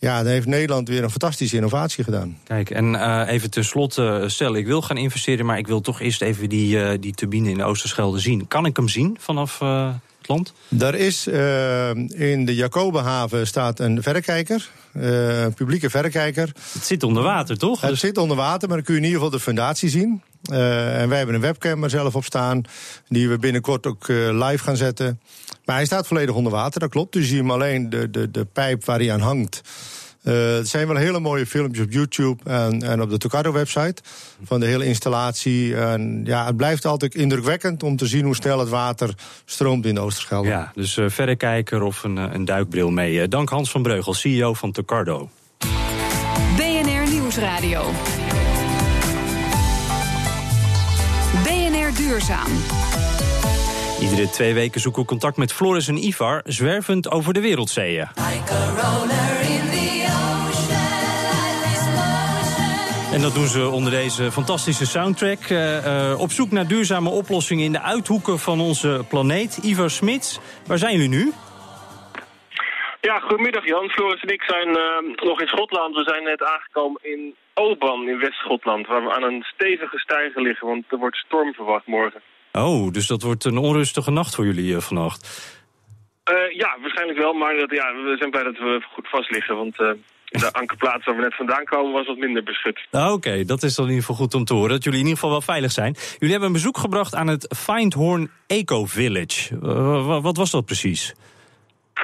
Ja, 0.00 0.22
dan 0.22 0.32
heeft 0.32 0.46
Nederland 0.46 0.88
weer 0.88 1.02
een 1.02 1.10
fantastische 1.10 1.56
innovatie 1.56 2.04
gedaan. 2.04 2.38
Kijk, 2.44 2.70
en 2.70 2.94
uh, 2.94 3.22
even 3.26 3.50
tenslotte, 3.50 4.24
stel 4.26 4.54
ik 4.54 4.66
wil 4.66 4.82
gaan 4.82 4.96
investeren... 4.96 5.46
maar 5.46 5.58
ik 5.58 5.66
wil 5.66 5.80
toch 5.80 6.00
eerst 6.00 6.22
even 6.22 6.48
die, 6.48 6.76
uh, 6.76 6.90
die 7.00 7.14
turbine 7.14 7.50
in 7.50 7.56
de 7.56 7.64
Oosterschelde 7.64 8.18
zien. 8.18 8.48
Kan 8.48 8.66
ik 8.66 8.76
hem 8.76 8.88
zien 8.88 9.16
vanaf 9.20 9.60
uh, 9.60 9.92
het 10.18 10.28
land? 10.28 10.52
Daar 10.68 10.94
is 10.94 11.26
in 11.26 12.44
de 12.44 12.54
Jacobenhaven 12.54 13.46
staat 13.46 13.80
een 13.80 14.02
verrekijker. 14.02 14.70
Uh, 14.92 15.46
publieke 15.54 15.90
verrekijker. 15.90 16.50
Het 16.72 16.84
zit 16.84 17.02
onder 17.02 17.22
water, 17.22 17.58
toch? 17.58 17.80
Het 17.80 17.90
dus... 17.90 18.00
zit 18.00 18.18
onder 18.18 18.36
water, 18.36 18.68
maar 18.68 18.76
dan 18.76 18.86
kun 18.86 18.94
je 18.94 19.00
in 19.00 19.06
ieder 19.06 19.22
geval 19.22 19.38
de 19.38 19.44
fundatie 19.44 19.88
zien. 19.88 20.22
Uh, 20.52 21.00
en 21.00 21.08
wij 21.08 21.16
hebben 21.16 21.34
een 21.34 21.40
webcam 21.40 21.84
er 21.84 21.90
zelf 21.90 22.14
op 22.14 22.24
staan, 22.24 22.62
die 23.08 23.28
we 23.28 23.38
binnenkort 23.38 23.86
ook 23.86 24.08
uh, 24.08 24.46
live 24.48 24.64
gaan 24.64 24.76
zetten. 24.76 25.20
Maar 25.64 25.76
hij 25.76 25.84
staat 25.84 26.06
volledig 26.06 26.34
onder 26.34 26.52
water, 26.52 26.80
dat 26.80 26.90
klopt. 26.90 27.12
Dus 27.12 27.22
je 27.22 27.28
ziet 27.28 27.38
hem 27.38 27.50
alleen 27.50 27.90
de, 27.90 28.10
de, 28.10 28.30
de 28.30 28.44
pijp 28.44 28.84
waar 28.84 28.98
hij 28.98 29.12
aan 29.12 29.20
hangt. 29.20 29.60
Uh, 30.22 30.54
het 30.54 30.68
zijn 30.68 30.86
wel 30.86 30.96
hele 30.96 31.20
mooie 31.20 31.46
filmpjes 31.46 31.84
op 31.84 31.92
YouTube 31.92 32.50
en, 32.50 32.82
en 32.82 33.02
op 33.02 33.10
de 33.10 33.18
Tucado-website 33.18 34.02
van 34.44 34.60
de 34.60 34.66
hele 34.66 34.84
installatie. 34.84 35.76
En 35.76 36.20
ja, 36.24 36.46
het 36.46 36.56
blijft 36.56 36.84
altijd 36.84 37.14
indrukwekkend 37.14 37.82
om 37.82 37.96
te 37.96 38.06
zien 38.06 38.24
hoe 38.24 38.34
snel 38.34 38.58
het 38.58 38.68
water 38.68 39.14
stroomt 39.44 39.86
in 39.86 39.94
de 39.94 40.00
Oosterschelde. 40.00 40.48
Ja, 40.48 40.72
dus 40.74 40.96
uh, 40.96 41.08
verrekijker 41.08 41.82
of 41.82 42.02
een, 42.02 42.16
een 42.16 42.44
duikbril 42.44 42.90
mee. 42.90 43.28
Dank 43.28 43.48
Hans 43.48 43.70
van 43.70 43.82
Breugel, 43.82 44.14
CEO 44.14 44.54
van 44.54 44.72
Tucardo. 44.72 45.30
BNR 46.56 47.10
Nieuwsradio. 47.10 47.82
Duurzaam. 52.18 52.52
Iedere 54.00 54.30
twee 54.30 54.54
weken 54.54 54.80
zoeken 54.80 55.02
we 55.02 55.08
contact 55.08 55.36
met 55.36 55.52
Floris 55.52 55.88
en 55.88 55.96
Ivar, 55.96 56.40
zwervend 56.44 57.10
over 57.10 57.32
de 57.32 57.40
wereldzeeën. 57.40 58.08
En 63.12 63.20
dat 63.20 63.34
doen 63.34 63.46
ze 63.46 63.68
onder 63.68 63.92
deze 63.92 64.32
fantastische 64.32 64.86
soundtrack. 64.86 65.48
Uh, 65.48 65.84
uh, 65.84 66.20
op 66.20 66.30
zoek 66.30 66.50
naar 66.50 66.66
duurzame 66.66 67.08
oplossingen 67.08 67.64
in 67.64 67.72
de 67.72 67.82
uithoeken 67.82 68.38
van 68.38 68.60
onze 68.60 69.04
planeet. 69.08 69.56
Ivar 69.62 69.90
Smits, 69.90 70.40
waar 70.66 70.78
zijn 70.78 70.92
jullie 70.92 71.08
nu? 71.08 71.32
Ja, 73.00 73.18
goedemiddag 73.18 73.66
Jan. 73.66 73.88
Floris 73.88 74.22
en 74.22 74.32
ik 74.32 74.42
zijn 74.42 74.68
uh, 74.68 75.16
nog 75.16 75.40
in 75.40 75.46
Schotland. 75.46 75.94
We 75.94 76.02
zijn 76.02 76.22
net 76.22 76.42
aangekomen 76.42 77.00
in 77.02 77.34
Oban 77.58 78.08
in 78.08 78.18
West-Schotland... 78.18 78.86
waar 78.86 79.04
we 79.04 79.12
aan 79.12 79.22
een 79.22 79.42
stevige 79.42 79.98
stijger 79.98 80.42
liggen, 80.42 80.66
want 80.66 80.84
er 80.88 80.98
wordt 80.98 81.16
storm 81.16 81.54
verwacht 81.54 81.86
morgen. 81.86 82.20
Oh, 82.52 82.92
dus 82.92 83.06
dat 83.06 83.22
wordt 83.22 83.44
een 83.44 83.58
onrustige 83.58 84.10
nacht 84.10 84.34
voor 84.34 84.44
jullie 84.44 84.72
uh, 84.72 84.80
vannacht? 84.80 85.20
Uh, 86.30 86.56
ja, 86.56 86.76
waarschijnlijk 86.80 87.18
wel, 87.18 87.32
maar 87.32 87.54
dat, 87.54 87.70
ja, 87.70 87.92
we 87.92 88.16
zijn 88.18 88.30
blij 88.30 88.42
dat 88.42 88.58
we 88.58 88.82
goed 88.92 89.08
vast 89.08 89.30
liggen, 89.30 89.56
want... 89.56 89.80
Uh, 89.80 89.90
de 90.28 90.52
ankerplaats 90.60 91.04
waar 91.04 91.16
we 91.16 91.22
net 91.22 91.34
vandaan 91.34 91.64
komen 91.64 91.92
was 91.92 92.06
wat 92.06 92.16
minder 92.16 92.42
beschut. 92.42 92.86
Ah, 92.90 93.04
Oké, 93.04 93.12
okay, 93.12 93.44
dat 93.44 93.62
is 93.62 93.74
dan 93.74 93.84
in 93.84 93.90
ieder 93.90 94.06
geval 94.06 94.24
goed 94.24 94.34
om 94.34 94.44
te 94.44 94.54
horen. 94.54 94.70
Dat 94.70 94.84
jullie 94.84 94.98
in 94.98 95.04
ieder 95.04 95.20
geval 95.20 95.36
wel 95.36 95.54
veilig 95.54 95.72
zijn. 95.72 95.96
Jullie 96.12 96.30
hebben 96.30 96.46
een 96.46 96.52
bezoek 96.52 96.78
gebracht 96.78 97.14
aan 97.14 97.26
het 97.26 97.54
Findhorn 97.56 98.30
Eco 98.46 98.84
Village. 98.84 99.58
Wat 100.22 100.36
was 100.36 100.50
dat 100.50 100.64
precies? 100.64 101.14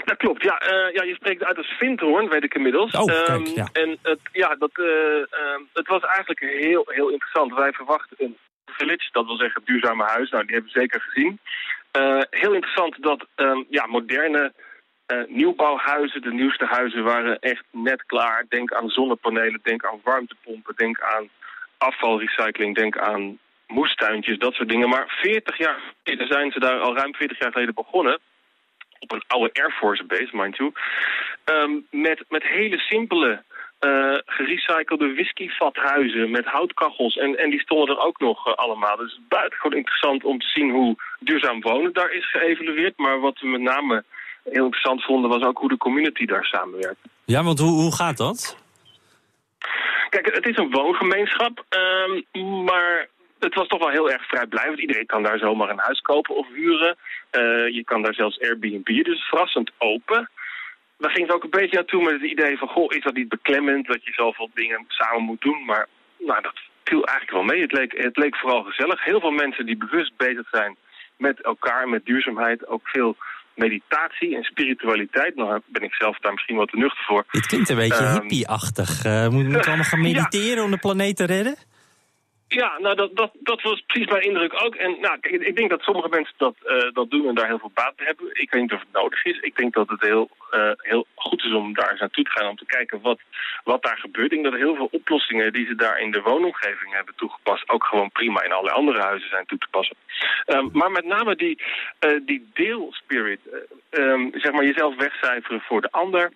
Dat 0.04 0.16
klopt, 0.16 0.42
ja. 0.42 0.62
Uh, 0.62 0.94
ja 0.94 1.02
je 1.02 1.14
spreekt 1.14 1.44
uit 1.44 1.56
als 1.56 1.74
Vindhoorn, 1.78 2.28
weet 2.28 2.44
ik 2.44 2.54
inmiddels. 2.54 2.92
Oh, 2.92 3.04
kijk, 3.04 3.28
um, 3.28 3.46
ja. 3.46 3.68
En 3.72 3.98
het, 4.02 4.20
ja, 4.32 4.54
dat, 4.54 4.70
uh, 4.74 4.86
uh, 4.86 5.60
het 5.72 5.88
was 5.88 6.02
eigenlijk 6.02 6.40
heel, 6.40 6.84
heel 6.86 7.08
interessant. 7.08 7.54
Wij 7.54 7.72
verwachten 7.72 8.16
een 8.18 8.36
village, 8.66 9.08
dat 9.12 9.26
wil 9.26 9.36
zeggen 9.36 9.62
duurzame 9.64 10.04
huis. 10.04 10.30
Nou, 10.30 10.44
die 10.44 10.54
hebben 10.54 10.72
we 10.72 10.80
zeker 10.80 11.00
gezien. 11.00 11.38
heel 12.30 12.52
interessant 12.52 13.02
dat 13.02 13.26
um, 13.36 13.66
ja, 13.68 13.86
moderne 13.86 14.52
nieuwbouwhuizen, 15.28 16.22
de 16.22 16.32
nieuwste 16.32 16.64
huizen, 16.64 17.04
waren 17.04 17.38
echt 17.38 17.64
net 17.70 18.06
klaar. 18.06 18.44
Denk 18.48 18.72
aan 18.72 18.88
zonnepanelen, 18.88 19.60
denk 19.62 19.84
aan 19.84 20.00
warmtepompen, 20.02 20.74
denk 20.76 21.00
aan 21.00 21.28
afvalrecycling, 21.78 22.74
denk 22.74 22.98
aan 22.98 23.38
moestuintjes, 23.66 24.38
dat 24.38 24.54
soort 24.54 24.68
dingen. 24.68 24.88
Maar 24.88 25.18
40 25.22 25.58
jaar 25.58 25.78
geleden 26.02 26.26
zijn 26.26 26.52
ze 26.52 26.60
daar 26.60 26.80
al 26.80 26.96
ruim 26.96 27.14
40 27.14 27.38
jaar 27.38 27.52
geleden 27.52 27.74
begonnen 27.74 28.18
op 28.98 29.12
een 29.12 29.22
oude 29.26 29.50
Air 29.52 29.70
Force 29.70 30.04
base, 30.04 30.30
mind 30.32 30.56
you. 30.56 30.72
Um, 31.44 31.86
met, 31.90 32.24
met 32.28 32.42
hele 32.42 32.78
simpele 32.78 33.42
uh, 33.80 34.18
gerecyclede 34.26 35.14
whiskyvathuizen 35.14 36.30
met 36.30 36.44
houtkachels. 36.44 37.16
En, 37.16 37.38
en 37.38 37.50
die 37.50 37.60
stonden 37.60 37.96
er 37.96 38.02
ook 38.02 38.18
nog 38.18 38.46
uh, 38.46 38.54
allemaal. 38.54 38.96
Dus 38.96 39.12
het 39.12 39.20
is 39.20 39.28
buitengewoon 39.28 39.78
interessant 39.78 40.24
om 40.24 40.38
te 40.38 40.48
zien 40.48 40.70
hoe 40.70 40.96
duurzaam 41.18 41.60
wonen 41.60 41.92
daar 41.92 42.12
is 42.12 42.30
geëvalueerd. 42.30 42.96
Maar 42.96 43.20
wat 43.20 43.40
we 43.40 43.46
met 43.46 43.60
name 43.60 44.04
heel 44.44 44.64
interessant 44.64 45.04
vonden 45.04 45.30
was 45.30 45.42
ook 45.42 45.58
hoe 45.58 45.68
de 45.68 45.76
community 45.76 46.24
daar 46.24 46.44
samenwerkt. 46.44 47.00
Ja, 47.24 47.42
want 47.42 47.58
hoe, 47.58 47.72
hoe 47.72 47.94
gaat 47.94 48.16
dat? 48.16 48.62
Kijk, 50.08 50.34
het 50.34 50.46
is 50.46 50.56
een 50.56 50.70
woongemeenschap, 50.70 51.64
um, 51.68 52.64
maar 52.64 53.08
het 53.44 53.54
was 53.54 53.66
toch 53.66 53.78
wel 53.78 53.90
heel 53.90 54.10
erg 54.10 54.26
vrijblijvend. 54.26 54.78
Iedereen 54.78 55.06
kan 55.06 55.22
daar 55.22 55.38
zomaar 55.38 55.70
een 55.70 55.88
huis 55.88 56.00
kopen 56.00 56.36
of 56.36 56.46
huren. 56.54 56.96
Uh, 57.32 57.68
je 57.74 57.82
kan 57.84 58.02
daar 58.02 58.14
zelfs 58.14 58.40
Airbnb, 58.40 59.04
dus 59.04 59.28
verrassend 59.28 59.70
open. 59.78 60.30
Daar 60.98 61.10
ging 61.10 61.26
het 61.26 61.36
ook 61.36 61.44
een 61.44 61.58
beetje 61.60 61.76
naartoe 61.76 62.02
met 62.02 62.12
het 62.12 62.30
idee 62.30 62.58
van... 62.58 62.68
goh, 62.68 62.94
is 62.94 63.02
dat 63.02 63.14
niet 63.14 63.28
beklemmend 63.28 63.86
dat 63.86 64.04
je 64.04 64.12
zoveel 64.12 64.50
dingen 64.54 64.84
samen 64.88 65.22
moet 65.22 65.40
doen? 65.40 65.64
Maar 65.64 65.86
nou, 66.18 66.42
dat 66.42 66.58
viel 66.84 67.04
eigenlijk 67.04 67.30
wel 67.38 67.56
mee. 67.56 67.62
Het 67.62 67.72
leek, 67.72 67.92
het 67.96 68.16
leek 68.16 68.36
vooral 68.36 68.62
gezellig. 68.62 69.04
Heel 69.04 69.20
veel 69.20 69.30
mensen 69.30 69.66
die 69.66 69.76
bewust 69.76 70.16
bezig 70.16 70.48
zijn 70.50 70.76
met 71.16 71.42
elkaar, 71.42 71.88
met 71.88 72.04
duurzaamheid. 72.04 72.66
Ook 72.66 72.88
veel 72.88 73.16
meditatie 73.54 74.36
en 74.36 74.42
spiritualiteit. 74.42 75.34
Nou 75.34 75.60
ben 75.66 75.82
ik 75.82 75.94
zelf 75.94 76.18
daar 76.18 76.32
misschien 76.32 76.56
wat 76.56 76.68
te 76.68 76.76
nuchter 76.76 77.04
voor. 77.04 77.24
Het 77.28 77.46
klinkt 77.46 77.68
een 77.68 77.76
beetje 77.76 78.04
um, 78.04 78.12
hippie-achtig. 78.12 79.04
Uh, 79.04 79.28
moeten 79.28 79.52
we 79.52 79.66
allemaal 79.66 79.84
gaan 79.84 80.00
mediteren 80.12 80.56
ja. 80.56 80.64
om 80.64 80.70
de 80.70 80.78
planeet 80.78 81.16
te 81.16 81.24
redden? 81.24 81.56
Ja, 82.54 82.78
nou 82.78 82.94
dat, 82.94 83.16
dat, 83.16 83.30
dat 83.34 83.62
was 83.62 83.82
precies 83.86 84.10
mijn 84.10 84.22
indruk 84.22 84.64
ook. 84.64 84.74
En 84.74 84.96
nou, 85.00 85.16
ik 85.20 85.56
denk 85.56 85.70
dat 85.70 85.82
sommige 85.82 86.08
mensen 86.08 86.34
dat, 86.36 86.54
uh, 86.66 86.92
dat 86.92 87.10
doen 87.10 87.28
en 87.28 87.34
daar 87.34 87.46
heel 87.46 87.58
veel 87.58 87.70
baat 87.74 87.96
bij 87.96 88.06
hebben. 88.06 88.26
Ik 88.32 88.50
weet 88.50 88.62
niet 88.62 88.72
of 88.72 88.80
het 88.80 88.92
nodig 88.92 89.24
is. 89.24 89.38
Ik 89.40 89.56
denk 89.56 89.74
dat 89.74 89.88
het 89.88 90.00
heel, 90.00 90.30
uh, 90.50 90.70
heel 90.76 91.06
goed 91.14 91.44
is 91.44 91.52
om 91.52 91.74
daar 91.74 91.90
eens 91.90 92.00
naartoe 92.00 92.24
te 92.24 92.30
gaan 92.30 92.48
om 92.48 92.56
te 92.56 92.66
kijken 92.66 93.00
wat, 93.00 93.20
wat 93.64 93.82
daar 93.82 93.98
gebeurt. 93.98 94.32
Ik 94.32 94.42
denk 94.42 94.52
dat 94.52 94.62
heel 94.62 94.74
veel 94.74 94.88
oplossingen 94.90 95.52
die 95.52 95.66
ze 95.66 95.74
daar 95.74 96.00
in 96.00 96.10
de 96.10 96.20
woonomgeving 96.20 96.92
hebben 96.92 97.14
toegepast... 97.16 97.68
ook 97.68 97.84
gewoon 97.84 98.10
prima 98.10 98.42
in 98.42 98.52
allerlei 98.52 98.76
andere 98.76 99.00
huizen 99.00 99.28
zijn 99.28 99.46
toe 99.46 99.58
te 99.58 99.68
passen. 99.70 99.96
Um, 100.46 100.70
maar 100.72 100.90
met 100.90 101.04
name 101.04 101.36
die, 101.36 101.62
uh, 102.06 102.20
die 102.26 102.48
deelspirit, 102.52 103.40
um, 103.90 104.30
zeg 104.34 104.52
maar 104.52 104.64
jezelf 104.64 104.96
wegcijferen 104.96 105.60
voor 105.60 105.80
de 105.80 105.90
ander... 105.90 106.32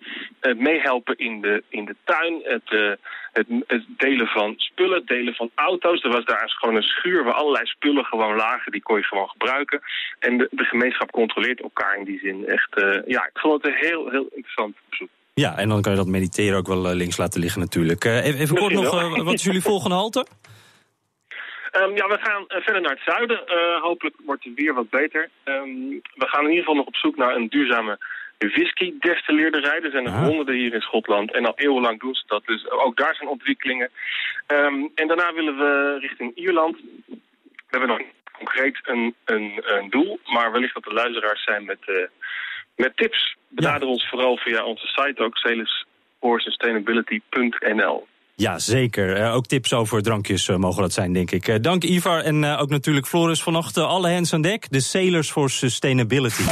meehelpen 0.57 1.17
in 1.17 1.41
de, 1.41 1.63
in 1.69 1.85
de 1.85 1.95
tuin, 2.03 2.41
het 2.43 2.97
het, 3.31 3.47
het, 3.67 3.83
delen 3.97 4.27
van 4.27 4.53
spullen, 4.57 4.97
het 4.97 5.07
delen 5.07 5.33
van 5.33 5.51
auto's. 5.55 6.03
Er 6.03 6.09
was 6.11 6.25
daar 6.25 6.49
gewoon 6.59 6.75
een 6.75 6.81
schuur 6.81 7.23
waar 7.23 7.33
allerlei 7.33 7.65
spullen 7.65 8.05
gewoon 8.05 8.35
lagen. 8.35 8.71
Die 8.71 8.81
kon 8.81 8.97
je 8.97 9.03
gewoon 9.03 9.29
gebruiken. 9.29 9.81
En 10.19 10.37
de, 10.37 10.47
de 10.51 10.63
gemeenschap 10.63 11.11
controleert 11.11 11.61
elkaar 11.61 11.97
in 11.97 12.03
die 12.03 12.19
zin. 12.19 12.45
Echt, 12.47 12.77
uh, 12.77 12.99
ja, 13.05 13.25
ik 13.25 13.39
vond 13.39 13.63
het 13.63 13.71
een 13.71 13.87
heel, 13.87 14.09
heel 14.09 14.27
interessant 14.31 14.75
bezoek. 14.89 15.09
Ja, 15.33 15.57
en 15.57 15.69
dan 15.69 15.81
kan 15.81 15.91
je 15.91 15.97
dat 15.97 16.07
mediteren 16.07 16.57
ook 16.57 16.67
wel 16.67 16.93
links 16.95 17.17
laten 17.17 17.41
liggen 17.41 17.61
natuurlijk. 17.61 18.05
Uh, 18.05 18.25
even, 18.25 18.39
even 18.39 18.55
kort 18.55 18.73
nog, 18.73 18.93
uh, 18.93 19.23
wat 19.23 19.33
is 19.33 19.43
jullie 19.43 19.61
volgende 19.61 19.95
halte? 19.95 20.25
Um, 21.71 21.95
ja, 21.99 22.07
we 22.07 22.17
gaan 22.21 22.43
verder 22.47 22.81
naar 22.81 22.91
het 22.91 23.15
zuiden. 23.15 23.43
hopelijk 23.81 24.15
wordt 24.25 24.43
het 24.43 24.53
weer 24.53 24.73
wat 24.73 24.89
beter. 24.89 25.29
Um, 25.43 26.01
we 26.15 26.27
gaan 26.27 26.43
in 26.43 26.49
ieder 26.49 26.63
geval 26.63 26.75
nog 26.75 26.85
op 26.85 26.95
zoek 26.95 27.17
naar 27.17 27.35
een 27.35 27.47
duurzame 27.47 27.97
whisky-destilleerderij. 28.47 29.81
Er 29.81 29.91
zijn 29.91 30.05
er 30.05 30.13
honderden 30.13 30.55
hier 30.55 30.73
in 30.73 30.81
Schotland 30.81 31.33
en 31.33 31.45
al 31.45 31.53
eeuwenlang 31.55 31.99
doen 31.99 32.15
ze 32.15 32.23
dat. 32.27 32.45
Dus 32.45 32.69
ook 32.69 32.97
daar 32.97 33.15
zijn 33.15 33.29
ontwikkelingen. 33.29 33.89
Um, 34.47 34.91
en 34.95 35.07
daarna 35.07 35.33
willen 35.33 35.57
we 35.57 35.97
richting 35.99 36.35
Ierland. 36.35 36.77
We 37.07 37.17
hebben 37.69 37.89
nog 37.89 37.97
niet 37.97 38.07
concreet 38.31 38.79
een, 38.83 39.15
een, 39.25 39.61
een 39.63 39.89
doel, 39.89 40.19
maar 40.23 40.51
wellicht 40.51 40.73
dat 40.73 40.83
de 40.83 40.93
luisteraars 40.93 41.43
zijn 41.43 41.65
met, 41.65 41.79
uh, 41.87 41.95
met 42.75 42.97
tips. 42.97 43.35
Benader 43.47 43.87
ja. 43.87 43.93
ons 43.93 44.09
vooral 44.09 44.37
via 44.37 44.63
onze 44.63 44.87
site 44.87 45.23
ook, 45.23 45.37
salisforsustainability.nl. 45.37 48.07
Ja, 48.35 48.59
zeker. 48.59 49.17
Uh, 49.17 49.35
ook 49.35 49.45
tips 49.45 49.73
over 49.73 50.01
drankjes 50.01 50.47
uh, 50.47 50.55
mogen 50.55 50.81
dat 50.81 50.93
zijn, 50.93 51.13
denk 51.13 51.31
ik. 51.31 51.47
Uh, 51.47 51.55
dank 51.61 51.83
Ivar 51.83 52.21
en 52.21 52.45
ook 52.45 52.69
natuurlijk 52.69 53.07
Floris 53.07 53.41
vannacht. 53.41 53.77
alle 53.77 54.11
hands 54.11 54.33
aan 54.33 54.41
dek, 54.41 54.69
de 54.69 54.79
Sailors 54.79 55.31
for 55.31 55.49
Sustainability. 55.49 56.43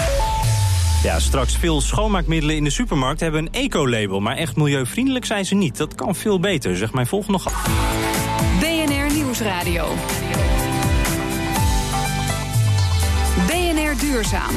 Ja, 1.08 1.20
straks 1.20 1.58
veel 1.58 1.82
schoonmaakmiddelen 1.82 2.56
in 2.56 2.64
de 2.64 2.70
supermarkt 2.70 3.20
hebben 3.20 3.42
een 3.42 3.54
eco-label. 3.54 4.20
Maar 4.20 4.36
echt 4.36 4.56
milieuvriendelijk 4.56 5.26
zijn 5.26 5.46
ze 5.46 5.56
niet. 5.56 5.78
Dat 5.78 5.96
kan 5.96 6.16
veel 6.16 6.40
beter, 6.40 6.78
zegt 6.78 6.94
mijn 6.94 7.08
volgende 7.08 7.40
gast. 7.40 7.56
BNR 8.60 9.14
Nieuwsradio. 9.14 9.88
BNR 13.48 14.00
Duurzaam. 14.00 14.56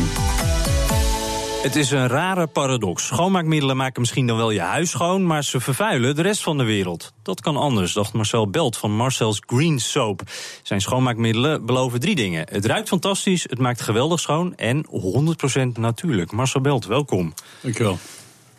Het 1.62 1.76
is 1.76 1.90
een 1.90 2.06
rare 2.06 2.46
paradox. 2.46 3.06
Schoonmaakmiddelen 3.06 3.76
maken 3.76 4.00
misschien 4.00 4.26
dan 4.26 4.36
wel 4.36 4.50
je 4.50 4.60
huis 4.60 4.90
schoon, 4.90 5.26
maar 5.26 5.44
ze 5.44 5.60
vervuilen 5.60 6.14
de 6.14 6.22
rest 6.22 6.42
van 6.42 6.58
de 6.58 6.64
wereld. 6.64 7.12
Dat 7.22 7.40
kan 7.40 7.56
anders, 7.56 7.92
dacht 7.92 8.12
Marcel 8.12 8.50
Belt 8.50 8.76
van 8.76 8.96
Marcel's 8.96 9.42
Green 9.46 9.78
Soap. 9.78 10.22
Zijn 10.62 10.80
schoonmaakmiddelen 10.80 11.66
beloven 11.66 12.00
drie 12.00 12.14
dingen. 12.14 12.46
Het 12.50 12.64
ruikt 12.64 12.88
fantastisch, 12.88 13.42
het 13.42 13.58
maakt 13.58 13.80
geweldig 13.80 14.20
schoon 14.20 14.56
en 14.56 14.86
100% 14.86 15.78
natuurlijk. 15.78 16.32
Marcel 16.32 16.60
Belt, 16.60 16.86
welkom. 16.86 17.34
Dankjewel. 17.60 17.98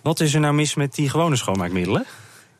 Wat 0.02 0.20
is 0.20 0.34
er 0.34 0.40
nou 0.40 0.54
mis 0.54 0.76
met 0.76 0.96
die 0.96 1.10
gewone 1.10 1.36
schoonmaakmiddelen? 1.36 2.06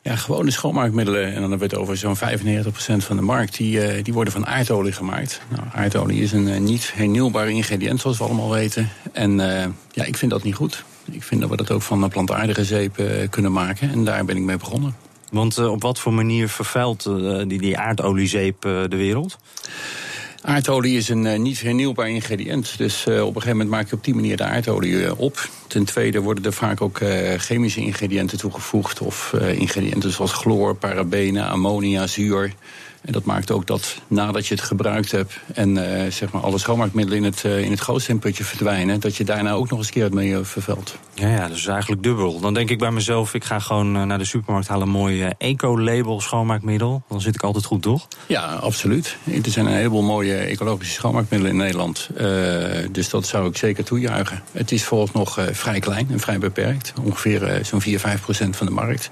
Ja, 0.04 0.16
gewone 0.16 0.50
schoonmaakmiddelen, 0.50 1.24
en 1.24 1.40
dan 1.40 1.50
hebben 1.50 1.58
we 1.58 1.64
het 1.64 1.74
over 1.74 1.96
zo'n 1.96 2.16
95% 2.16 3.04
van 3.04 3.16
de 3.16 3.22
markt, 3.22 3.56
die, 3.56 3.96
uh, 3.96 4.04
die 4.04 4.12
worden 4.12 4.32
van 4.32 4.46
aardolie 4.46 4.92
gemaakt. 4.92 5.40
Nou, 5.48 5.62
aardolie 5.72 6.22
is 6.22 6.32
een 6.32 6.48
uh, 6.48 6.58
niet 6.58 6.92
hernieuwbaar 6.94 7.48
ingrediënt, 7.48 8.00
zoals 8.00 8.18
we 8.18 8.24
allemaal 8.24 8.50
weten. 8.50 8.88
En 9.12 9.38
uh, 9.38 9.64
ja, 9.92 10.04
ik 10.04 10.16
vind 10.16 10.30
dat 10.30 10.42
niet 10.42 10.54
goed. 10.54 10.84
Ik 11.10 11.22
vind 11.22 11.40
dat 11.40 11.50
we 11.50 11.56
dat 11.56 11.70
ook 11.70 11.82
van 11.82 12.08
plantaardige 12.08 12.64
zeep 12.64 13.02
kunnen 13.30 13.52
maken. 13.52 13.90
En 13.90 14.04
daar 14.04 14.24
ben 14.24 14.36
ik 14.36 14.42
mee 14.42 14.56
begonnen. 14.56 14.94
Want 15.30 15.58
op 15.58 15.82
wat 15.82 15.98
voor 15.98 16.12
manier 16.12 16.48
vervuilt 16.48 17.02
die, 17.48 17.60
die 17.60 17.78
aardoliezeep 17.78 18.60
de 18.60 18.96
wereld? 18.96 19.38
Aardolie 20.42 20.96
is 20.96 21.08
een 21.08 21.24
uh, 21.24 21.38
niet 21.38 21.60
hernieuwbaar 21.60 22.08
ingrediënt. 22.08 22.78
Dus 22.78 23.06
uh, 23.06 23.14
op 23.14 23.20
een 23.20 23.42
gegeven 23.42 23.50
moment 23.50 23.68
maak 23.68 23.88
je 23.88 23.96
op 23.96 24.04
die 24.04 24.14
manier 24.14 24.36
de 24.36 24.44
aardolie 24.44 24.92
uh, 24.92 25.12
op. 25.16 25.48
Ten 25.66 25.84
tweede 25.84 26.20
worden 26.20 26.44
er 26.44 26.52
vaak 26.52 26.80
ook 26.80 27.00
chemische 27.36 27.80
ingrediënten 27.80 28.38
toegevoegd. 28.38 29.00
Of 29.00 29.32
ingrediënten 29.32 30.12
zoals 30.12 30.32
chloor, 30.32 30.74
parabenen, 30.74 31.48
ammonia, 31.48 32.06
zuur. 32.06 32.52
En 33.02 33.12
dat 33.12 33.24
maakt 33.24 33.50
ook 33.50 33.66
dat 33.66 33.96
nadat 34.08 34.46
je 34.46 34.54
het 34.54 34.62
gebruikt 34.62 35.10
hebt 35.10 35.38
en 35.54 35.76
zeg 36.12 36.32
maar 36.32 36.42
alle 36.42 36.58
schoonmaakmiddelen 36.58 37.18
in 37.18 37.24
het, 37.24 37.44
in 37.44 37.70
het 37.70 37.80
verdwijnen, 38.44 39.00
dat 39.00 39.16
je 39.16 39.24
daarna 39.24 39.52
ook 39.52 39.70
nog 39.70 39.78
eens 39.78 39.90
keer 39.90 40.02
het 40.02 40.14
milieu 40.14 40.44
vervuilt. 40.44 40.96
Ja, 41.14 41.28
ja, 41.28 41.48
dus 41.48 41.66
eigenlijk 41.66 42.02
dubbel. 42.02 42.40
Dan 42.40 42.54
denk 42.54 42.70
ik 42.70 42.78
bij 42.78 42.90
mezelf, 42.90 43.34
ik 43.34 43.44
ga 43.44 43.58
gewoon 43.58 44.06
naar 44.06 44.18
de 44.18 44.24
supermarkt 44.24 44.68
halen 44.68 44.86
een 44.86 44.92
mooi 44.92 45.30
eco-label 45.38 46.20
schoonmaakmiddel. 46.20 47.02
Dan 47.08 47.20
zit 47.20 47.34
ik 47.34 47.42
altijd 47.42 47.64
goed, 47.64 47.82
toch? 47.82 48.08
Ja, 48.26 48.54
absoluut. 48.54 49.16
Er 49.44 49.50
zijn 49.50 49.66
een 49.66 49.72
heleboel 49.72 50.02
mooie 50.02 50.36
ecologische 50.36 50.94
schoonmaakmiddelen 50.94 51.52
in 51.52 51.62
Nederland. 51.62 52.08
dus 52.92 53.08
dat 53.08 53.26
zou 53.26 53.48
ik 53.48 53.56
zeker 53.56 53.84
toejuichen. 53.84 54.42
Het 54.52 54.72
is 54.72 54.84
volgens 54.84 55.12
nog 55.12 55.38
vrij 55.52 55.80
klein 55.80 56.08
en 56.10 56.20
vrij 56.20 56.38
beperkt. 56.38 56.92
Ongeveer 57.02 57.60
zo'n 57.62 57.80
4, 57.80 57.98
5 57.98 58.20
procent 58.22 58.56
van 58.56 58.66
de 58.66 58.72
markt. 58.72 59.10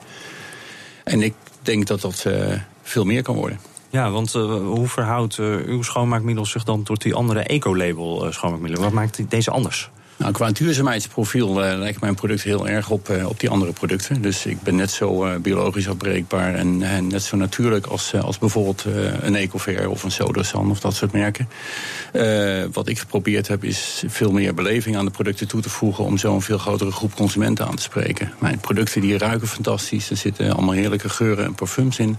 En 1.05 1.23
ik 1.23 1.35
denk 1.63 1.87
dat 1.87 2.01
dat 2.01 2.25
uh, 2.27 2.35
veel 2.83 3.05
meer 3.05 3.23
kan 3.23 3.35
worden. 3.35 3.61
Ja, 3.91 4.11
want 4.11 4.35
uh, 4.35 4.43
hoe 4.67 4.89
verhoudt 4.89 5.39
uh, 5.39 5.67
uw 5.67 5.83
schoonmaakmiddel 5.83 6.47
zich 6.47 6.65
dan 6.65 6.83
tot 6.83 7.03
die 7.03 7.15
andere 7.15 7.41
eco-label 7.43 8.33
schoonmaakmiddelen? 8.33 8.85
Wat 8.85 8.95
maakt 8.95 9.31
deze 9.31 9.51
anders? 9.51 9.91
Nou, 10.21 10.33
qua 10.33 10.51
duurzaamheidsprofiel 10.51 11.65
uh, 11.65 11.79
lijkt 11.79 12.01
mijn 12.01 12.15
product 12.15 12.43
heel 12.43 12.69
erg 12.69 12.91
op, 12.91 13.09
uh, 13.09 13.29
op 13.29 13.41
die 13.41 13.51
andere 13.51 13.73
producten. 13.73 14.23
Dus 14.23 14.47
ik 14.47 14.63
ben 14.63 14.77
net 14.77 14.91
zo 14.91 15.27
uh, 15.27 15.37
biologisch 15.37 15.89
afbreekbaar 15.89 16.55
en, 16.55 16.79
net 17.09 17.23
zo 17.23 17.37
natuurlijk 17.37 17.87
als, 17.87 18.15
als 18.15 18.39
bijvoorbeeld 18.39 18.85
een 19.21 19.35
Ecover 19.35 19.89
of 19.89 20.03
een 20.03 20.11
Sodasan 20.11 20.71
of 20.71 20.81
dat 20.81 20.95
soort 20.95 21.13
merken. 21.13 21.49
wat 22.73 22.89
ik 22.89 22.99
geprobeerd 22.99 23.49
heb 23.49 23.65
is 23.65 24.05
veel 24.07 24.33
meer 24.33 24.55
beleving 24.55 24.97
aan 24.97 25.05
de 25.05 25.11
producten 25.11 25.49
toe 25.49 25.61
te 25.61 25.71
voegen 25.71 26.05
om 26.05 26.19
zo 26.19 26.35
een 26.35 26.41
veel 26.41 26.59
grotere 26.59 26.91
groep 26.91 27.15
consumenten 27.15 27.67
aan 27.67 27.77
te 27.77 27.83
spreken. 27.83 28.33
Mijn 28.39 28.59
producten 28.59 29.01
die 29.01 29.19
ruiken 29.19 29.49
fantastisch, 29.49 30.11
er 30.11 30.17
zitten 30.17 30.53
allemaal 30.53 30.75
heerlijke 30.75 31.09
geuren 31.09 31.45
en 31.45 31.55
parfums 31.55 31.99
in. 31.99 32.19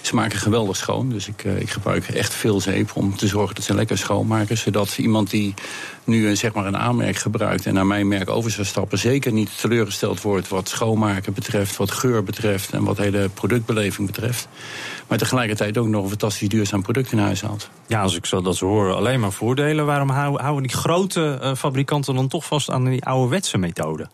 Ze 0.00 0.14
maken 0.14 0.38
geweldig 0.38 0.76
schoon, 0.76 1.08
dus 1.08 1.28
ik, 1.28 1.44
ik 1.44 1.70
gebruik 1.70 2.08
echt 2.08 2.34
veel 2.34 2.60
zeep 2.60 2.90
om 2.94 3.16
te 3.16 3.26
zorgen 3.26 3.54
dat 3.54 3.64
ze 3.64 3.74
lekker 3.74 3.98
schoonmaken. 3.98 4.58
Zodat 4.58 4.98
iemand 4.98 5.30
die 5.30 5.54
nu 6.04 6.36
zeg 6.36 6.52
maar 6.52 6.66
een 6.66 6.76
aanmerk 6.76 7.16
gebruikt 7.16 7.40
en 7.50 7.74
naar 7.74 7.86
mijn 7.86 8.08
merk 8.08 8.30
over 8.30 8.50
zou 8.50 8.66
stappen, 8.66 8.98
zeker 8.98 9.32
niet 9.32 9.60
teleurgesteld 9.60 10.22
wordt 10.22 10.48
wat 10.48 10.68
schoonmaken 10.68 11.32
betreft, 11.32 11.76
wat 11.76 11.90
geur 11.90 12.24
betreft 12.24 12.72
en 12.72 12.84
wat 12.84 12.98
hele 12.98 13.28
productbeleving 13.34 14.06
betreft. 14.06 14.48
Maar 15.08 15.18
tegelijkertijd 15.18 15.78
ook 15.78 15.86
nog 15.86 16.02
een 16.02 16.08
fantastisch 16.08 16.48
duurzaam 16.48 16.82
product 16.82 17.12
in 17.12 17.18
huis 17.18 17.42
haalt. 17.42 17.70
Ja, 17.86 18.02
als 18.02 18.16
ik 18.16 18.26
zo 18.26 18.40
dat 18.40 18.56
ze 18.56 18.64
horen, 18.64 18.96
alleen 18.96 19.20
maar 19.20 19.32
voordelen. 19.32 19.86
Waarom 19.86 20.08
houden 20.08 20.62
die 20.62 20.76
grote 20.76 21.38
uh, 21.42 21.54
fabrikanten 21.54 22.14
dan 22.14 22.28
toch 22.28 22.44
vast 22.44 22.70
aan 22.70 22.84
die 22.84 23.04
ouderwetse 23.04 23.58
methode? 23.58 24.08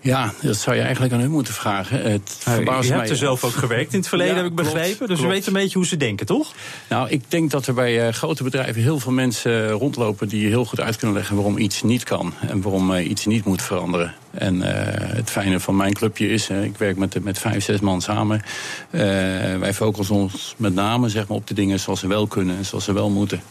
Ja, 0.00 0.32
dat 0.42 0.56
zou 0.56 0.76
je 0.76 0.82
eigenlijk 0.82 1.12
aan 1.12 1.20
hun 1.20 1.30
moeten 1.30 1.54
vragen. 1.54 2.10
Het 2.10 2.42
nou, 2.64 2.86
je 2.86 2.92
hebt 2.92 3.10
er 3.10 3.16
zelf 3.16 3.44
ook 3.44 3.52
gewerkt 3.52 3.92
in 3.92 3.98
het 3.98 4.08
verleden, 4.08 4.34
ja, 4.34 4.40
heb 4.42 4.50
ik 4.50 4.56
begrepen. 4.56 5.06
dus 5.06 5.06
klopt. 5.06 5.20
we 5.20 5.26
weten 5.26 5.46
een 5.46 5.60
beetje 5.62 5.78
hoe 5.78 5.86
ze 5.86 5.96
denken, 5.96 6.26
toch? 6.26 6.52
Nou, 6.88 7.08
ik 7.08 7.22
denk 7.28 7.50
dat 7.50 7.66
er 7.66 7.74
bij 7.74 8.06
uh, 8.06 8.12
grote 8.12 8.42
bedrijven 8.42 8.82
heel 8.82 8.98
veel 8.98 9.12
mensen 9.12 9.70
rondlopen 9.70 10.28
die 10.28 10.46
heel 10.46 10.64
goed 10.64 10.80
uit 10.80 10.96
kunnen 10.96 11.16
leggen 11.16 11.36
waarom 11.36 11.58
iets 11.58 11.82
niet 11.82 12.04
kan 12.04 12.34
en 12.48 12.62
waarom 12.62 12.92
uh, 12.92 13.08
iets 13.08 13.26
niet 13.26 13.44
moet 13.44 13.62
veranderen. 13.62 14.14
En 14.30 14.56
uh, 14.56 14.64
het 14.94 15.30
fijne 15.30 15.60
van 15.60 15.76
mijn 15.76 15.92
clubje 15.92 16.28
is, 16.28 16.48
ik 16.48 16.76
werk 16.76 16.96
met, 16.96 17.24
met 17.24 17.38
vijf, 17.38 17.64
zes 17.64 17.80
man 17.80 18.00
samen. 18.00 18.42
wij 19.60 19.74
focussen 19.74 20.14
ons 20.14 20.54
met 20.56 20.74
name 20.74 21.08
zeg 21.08 21.28
maar, 21.28 21.36
op 21.36 21.46
de 21.46 21.54
dingen 21.54 21.80
zoals 21.80 22.00
ze 22.00 22.06
wel 22.06 22.26
kunnen 22.26 22.56
en 22.56 22.64
zoals 22.64 22.84
ze 22.84 22.92
wel 22.92 23.10
moeten. 23.10 23.42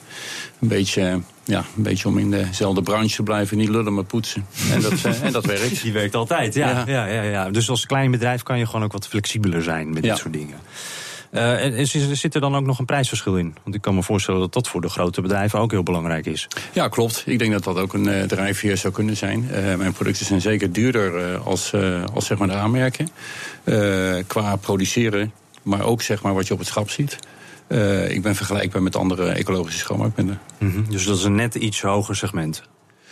Een 0.59 0.67
beetje, 0.67 1.21
ja, 1.43 1.63
een 1.77 1.83
beetje 1.83 2.07
om 2.07 2.17
in 2.17 2.31
dezelfde 2.31 2.81
branche 2.81 3.15
te 3.15 3.23
blijven, 3.23 3.57
niet 3.57 3.69
lullen 3.69 3.93
maar 3.93 4.03
poetsen. 4.03 4.45
En 4.71 4.81
dat, 4.81 5.21
en 5.21 5.31
dat 5.31 5.45
werkt. 5.55 5.81
Die 5.81 5.93
werkt 5.93 6.15
altijd, 6.15 6.53
ja. 6.53 6.69
Ja. 6.69 6.83
ja. 6.87 7.05
Ja, 7.05 7.21
ja, 7.21 7.49
Dus 7.49 7.69
als 7.69 7.85
klein 7.85 8.11
bedrijf 8.11 8.43
kan 8.43 8.57
je 8.57 8.65
gewoon 8.65 8.83
ook 8.83 8.91
wat 8.91 9.07
flexibeler 9.07 9.63
zijn 9.63 9.93
met 9.93 10.03
dit 10.03 10.17
soort 10.17 10.33
dingen. 10.33 10.57
Uh, 11.31 11.79
en 11.79 11.87
zit 12.17 12.35
er 12.35 12.41
dan 12.41 12.55
ook 12.55 12.65
nog 12.65 12.79
een 12.79 12.85
prijsverschil 12.85 13.37
in? 13.37 13.55
Want 13.63 13.75
ik 13.75 13.81
kan 13.81 13.95
me 13.95 14.03
voorstellen 14.03 14.39
dat 14.39 14.53
dat 14.53 14.67
voor 14.67 14.81
de 14.81 14.89
grote 14.89 15.21
bedrijven 15.21 15.59
ook 15.59 15.71
heel 15.71 15.83
belangrijk 15.83 16.25
is. 16.25 16.47
Ja, 16.73 16.87
klopt. 16.87 17.23
Ik 17.25 17.39
denk 17.39 17.51
dat 17.51 17.63
dat 17.63 17.77
ook 17.77 17.93
een 17.93 18.07
uh, 18.07 18.23
drijfveer 18.23 18.77
zou 18.77 18.93
kunnen 18.93 19.17
zijn. 19.17 19.49
Uh, 19.51 19.75
mijn 19.75 19.93
producten 19.93 20.25
zijn 20.25 20.41
zeker 20.41 20.71
duurder 20.71 21.37
als, 21.37 21.73
als 22.13 22.25
zeg 22.25 22.37
maar 22.37 22.47
de 22.47 22.53
aanmerken. 22.53 23.09
qua 24.27 24.55
produceren, 24.55 25.33
maar 25.63 25.81
ook 25.81 26.01
zeg 26.01 26.21
maar 26.21 26.33
wat 26.33 26.47
je 26.47 26.53
op 26.53 26.59
het 26.59 26.67
schap 26.67 26.89
ziet. 26.89 27.17
ik 28.07 28.21
ben 28.21 28.35
vergelijkbaar 28.35 28.83
met 28.83 28.95
andere 28.95 29.29
ecologische 29.29 29.79
schoonmaakmiddelen. 29.79 30.41
Mm 30.57 30.71
-hmm. 30.71 30.85
Dus 30.89 31.05
dat 31.05 31.17
is 31.17 31.23
een 31.23 31.35
net 31.35 31.55
iets 31.55 31.81
hoger 31.81 32.15
segment. 32.15 32.63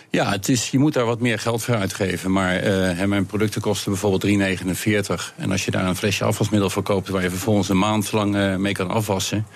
Ja, 0.10 0.32
het 0.32 0.50
is, 0.50 0.70
je 0.70 0.80
moet 0.80 0.94
daar 0.94 1.06
wat 1.06 1.20
meer 1.20 1.40
geld 1.40 1.64
voor 1.64 1.76
uitgeven. 1.76 2.32
Maar 2.32 2.64
uh, 2.64 3.04
mijn 3.04 3.26
producten 3.26 3.62
kosten 3.62 3.92
bijvoorbeeld 3.92 4.26
3,49. 4.26 5.36
En 5.36 5.52
als 5.52 5.66
je 5.66 5.72
daar 5.72 5.86
een 5.86 5.96
flesje 5.96 6.24
afwasmiddel 6.24 6.70
voor 6.70 6.84
koopt... 6.84 7.10
waar 7.10 7.24
je 7.24 7.30
vervolgens 7.30 7.70
een 7.70 7.78
maand 7.78 8.12
lang 8.12 8.36
uh, 8.36 8.56
mee 8.56 8.74
kan 8.74 8.90
afwassen... 8.90 9.48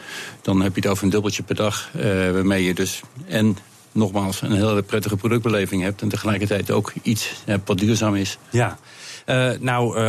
dan 0.42 0.62
heb 0.62 0.76
je 0.76 0.82
het 0.82 0.90
over 0.90 1.04
een 1.04 1.10
dubbeltje 1.10 1.44
per 1.44 1.56
dag. 1.56 1.90
Uh, 1.96 2.04
waarmee 2.32 2.64
je 2.64 2.74
dus 2.74 3.02
en 3.28 3.58
nogmaals 3.92 4.42
een 4.42 4.52
hele 4.52 4.82
prettige 4.82 5.16
productbeleving 5.16 5.82
hebt... 5.82 6.02
en 6.02 6.10
tegelijkertijd 6.10 6.72
ook 6.72 6.94
iets 7.02 7.34
wat 7.66 7.78
duurzaam 7.78 8.16
is. 8.16 8.38
Ja. 8.50 8.78
Nou 9.60 10.00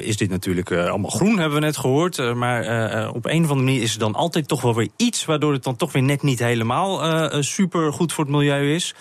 is 0.00 0.16
dit 0.16 0.30
natuurlijk 0.30 0.72
allemaal 0.72 1.10
groen, 1.10 1.38
hebben 1.38 1.58
we 1.58 1.64
net 1.64 1.76
gehoord. 1.76 2.34
maar 2.34 2.60
op 3.08 3.24
een 3.24 3.44
of 3.44 3.50
andere 3.50 3.54
manier 3.54 3.82
is 3.82 3.92
er 3.92 3.98
dan 3.98 4.14
altijd 4.14 4.48
toch 4.48 4.60
wel 4.60 4.74
weer 4.74 4.88
iets... 4.96 5.24
waardoor 5.24 5.52
het 5.52 5.62
dan 5.62 5.76
toch 5.76 5.92
weer 5.92 6.02
net 6.02 6.22
niet 6.22 6.38
helemaal 6.38 7.02
super 7.42 7.92
goed 7.92 8.12
voor 8.12 8.24
het 8.24 8.32
milieu 8.32 8.74
is 8.74 8.94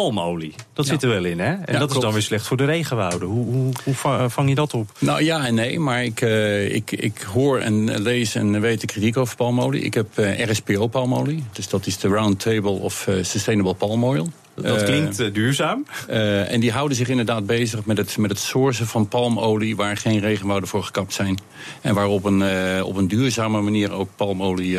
palmolie. 0.00 0.54
Dat 0.72 0.86
zit 0.86 1.02
er 1.02 1.08
wel 1.08 1.24
in, 1.24 1.40
hè? 1.40 1.54
En 1.54 1.78
dat 1.78 1.90
is 1.90 1.98
dan 1.98 2.12
weer 2.12 2.22
slecht 2.22 2.46
voor 2.46 2.56
de 2.56 2.64
regenwouden. 2.64 3.28
Hoe, 3.28 3.44
hoe, 3.44 3.72
hoe, 3.84 4.28
vang 4.28 4.48
je 4.48 4.54
dat 4.54 4.74
op? 4.74 4.90
Nou 4.98 5.24
ja 5.24 5.46
en 5.46 5.54
nee, 5.54 5.78
maar 5.78 6.04
ik, 6.04 6.20
uh, 6.20 6.74
ik, 6.74 6.92
ik 6.92 7.18
hoor 7.32 7.58
en 7.58 8.00
lees 8.02 8.34
en 8.34 8.60
weet 8.60 8.80
de 8.80 8.86
kritiek 8.86 9.16
over 9.16 9.36
palmolie. 9.36 9.82
Ik 9.82 9.94
heb 9.94 10.06
uh, 10.18 10.46
RSPO-palmolie. 10.46 11.44
Dus 11.52 11.68
dat 11.68 11.86
is 11.86 11.98
de 11.98 12.08
Round 12.08 12.40
Table 12.40 12.70
of 12.70 13.06
uh, 13.06 13.24
Sustainable 13.24 13.74
Palm 13.74 14.04
Oil. 14.04 14.28
Dat 14.54 14.82
klinkt 14.82 15.34
duurzaam. 15.34 15.86
en 16.06 16.60
die 16.60 16.72
houden 16.72 16.96
zich 16.96 17.08
inderdaad 17.08 17.46
bezig 17.46 17.84
met 17.84 17.96
het, 17.96 18.16
met 18.16 18.30
het 18.30 18.38
sourcen 18.38 18.86
van 18.86 19.08
palmolie... 19.08 19.76
waar 19.76 19.96
geen 19.96 20.20
regenwouden 20.20 20.68
voor 20.68 20.82
gekapt 20.82 21.12
zijn. 21.12 21.38
En 21.80 21.94
waarop 21.94 22.24
een, 22.24 22.42
op 22.82 22.96
een 22.96 23.08
duurzame 23.08 23.60
manier 23.60 23.92
ook 23.92 24.08
palmolie 24.16 24.78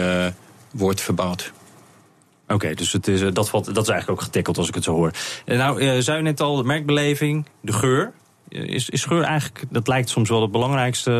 wordt 0.72 1.02
verbouwd. 1.02 1.52
Oké, 2.54 2.74
dus 2.74 2.92
het 2.92 3.08
is, 3.08 3.22
eh, 3.22 3.30
dat, 3.34 3.50
valt, 3.50 3.66
dat 3.66 3.84
is 3.84 3.90
eigenlijk 3.90 4.20
ook 4.20 4.26
getikkeld 4.26 4.58
als 4.58 4.68
ik 4.68 4.76
het 4.76 4.84
zo 4.84 4.94
hoor. 4.94 5.12
Eh, 5.46 5.58
nou, 5.58 5.82
uh, 5.82 5.92
zei 6.00 6.18
je 6.18 6.24
net 6.24 6.42
al, 6.42 6.56
de 6.56 6.64
merkbeleving, 6.64 7.46
de 7.62 7.74
geur. 7.74 8.12
Is, 8.50 8.90
is 8.90 9.06
geur 9.06 9.24
eigenlijk, 9.24 9.64
dat 9.70 9.88
lijkt 9.88 10.10
soms 10.10 10.30
wel 10.30 10.42
het 10.42 10.52
belangrijkste 10.52 11.12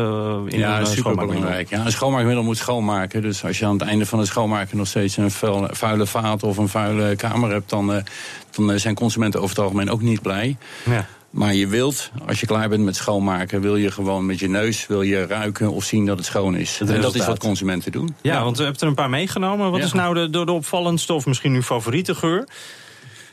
in 0.46 0.58
ja, 0.58 0.80
een 0.80 0.86
schoonmaakmiddel. 0.86 1.50
Ja, 1.68 1.84
een 1.84 1.92
schoonmaakmiddel 1.92 2.42
moet 2.42 2.56
schoonmaken. 2.56 3.22
Dus 3.22 3.44
als 3.44 3.58
je 3.58 3.66
aan 3.66 3.72
het 3.72 3.82
einde 3.82 4.06
van 4.06 4.18
het 4.18 4.28
schoonmaken 4.28 4.76
nog 4.76 4.86
steeds 4.86 5.16
een 5.16 5.30
vuile 5.70 6.06
vaat 6.06 6.42
of 6.42 6.56
een 6.56 6.68
vuile 6.68 7.16
kamer 7.16 7.50
hebt, 7.50 7.70
dan, 7.70 8.02
dan 8.50 8.78
zijn 8.78 8.94
consumenten 8.94 9.40
over 9.40 9.56
het 9.56 9.64
algemeen 9.64 9.90
ook 9.90 10.00
niet 10.00 10.22
blij. 10.22 10.56
Ja. 10.84 11.06
Maar 11.32 11.54
je 11.54 11.66
wilt, 11.66 12.10
als 12.26 12.40
je 12.40 12.46
klaar 12.46 12.68
bent 12.68 12.84
met 12.84 12.96
schoonmaken, 12.96 13.60
wil 13.60 13.76
je 13.76 13.90
gewoon 13.90 14.26
met 14.26 14.38
je 14.38 14.48
neus 14.48 14.86
wil 14.86 15.02
je 15.02 15.26
ruiken 15.26 15.72
of 15.72 15.84
zien 15.84 16.06
dat 16.06 16.16
het 16.16 16.26
schoon 16.26 16.56
is. 16.56 16.80
en 16.80 17.00
dat 17.00 17.14
is 17.14 17.26
wat 17.26 17.38
consumenten 17.38 17.92
doen. 17.92 18.14
Ja, 18.22 18.44
want 18.44 18.56
we 18.56 18.62
hebben 18.62 18.80
er 18.80 18.88
een 18.88 18.94
paar 18.94 19.10
meegenomen. 19.10 19.70
Wat 19.70 19.80
is 19.80 19.92
nou 19.92 20.14
de, 20.14 20.44
de, 20.44 20.52
opvallendste 20.52 21.12
of 21.12 21.26
misschien 21.26 21.54
uw 21.54 21.62
favoriete 21.62 22.14
geur? 22.14 22.48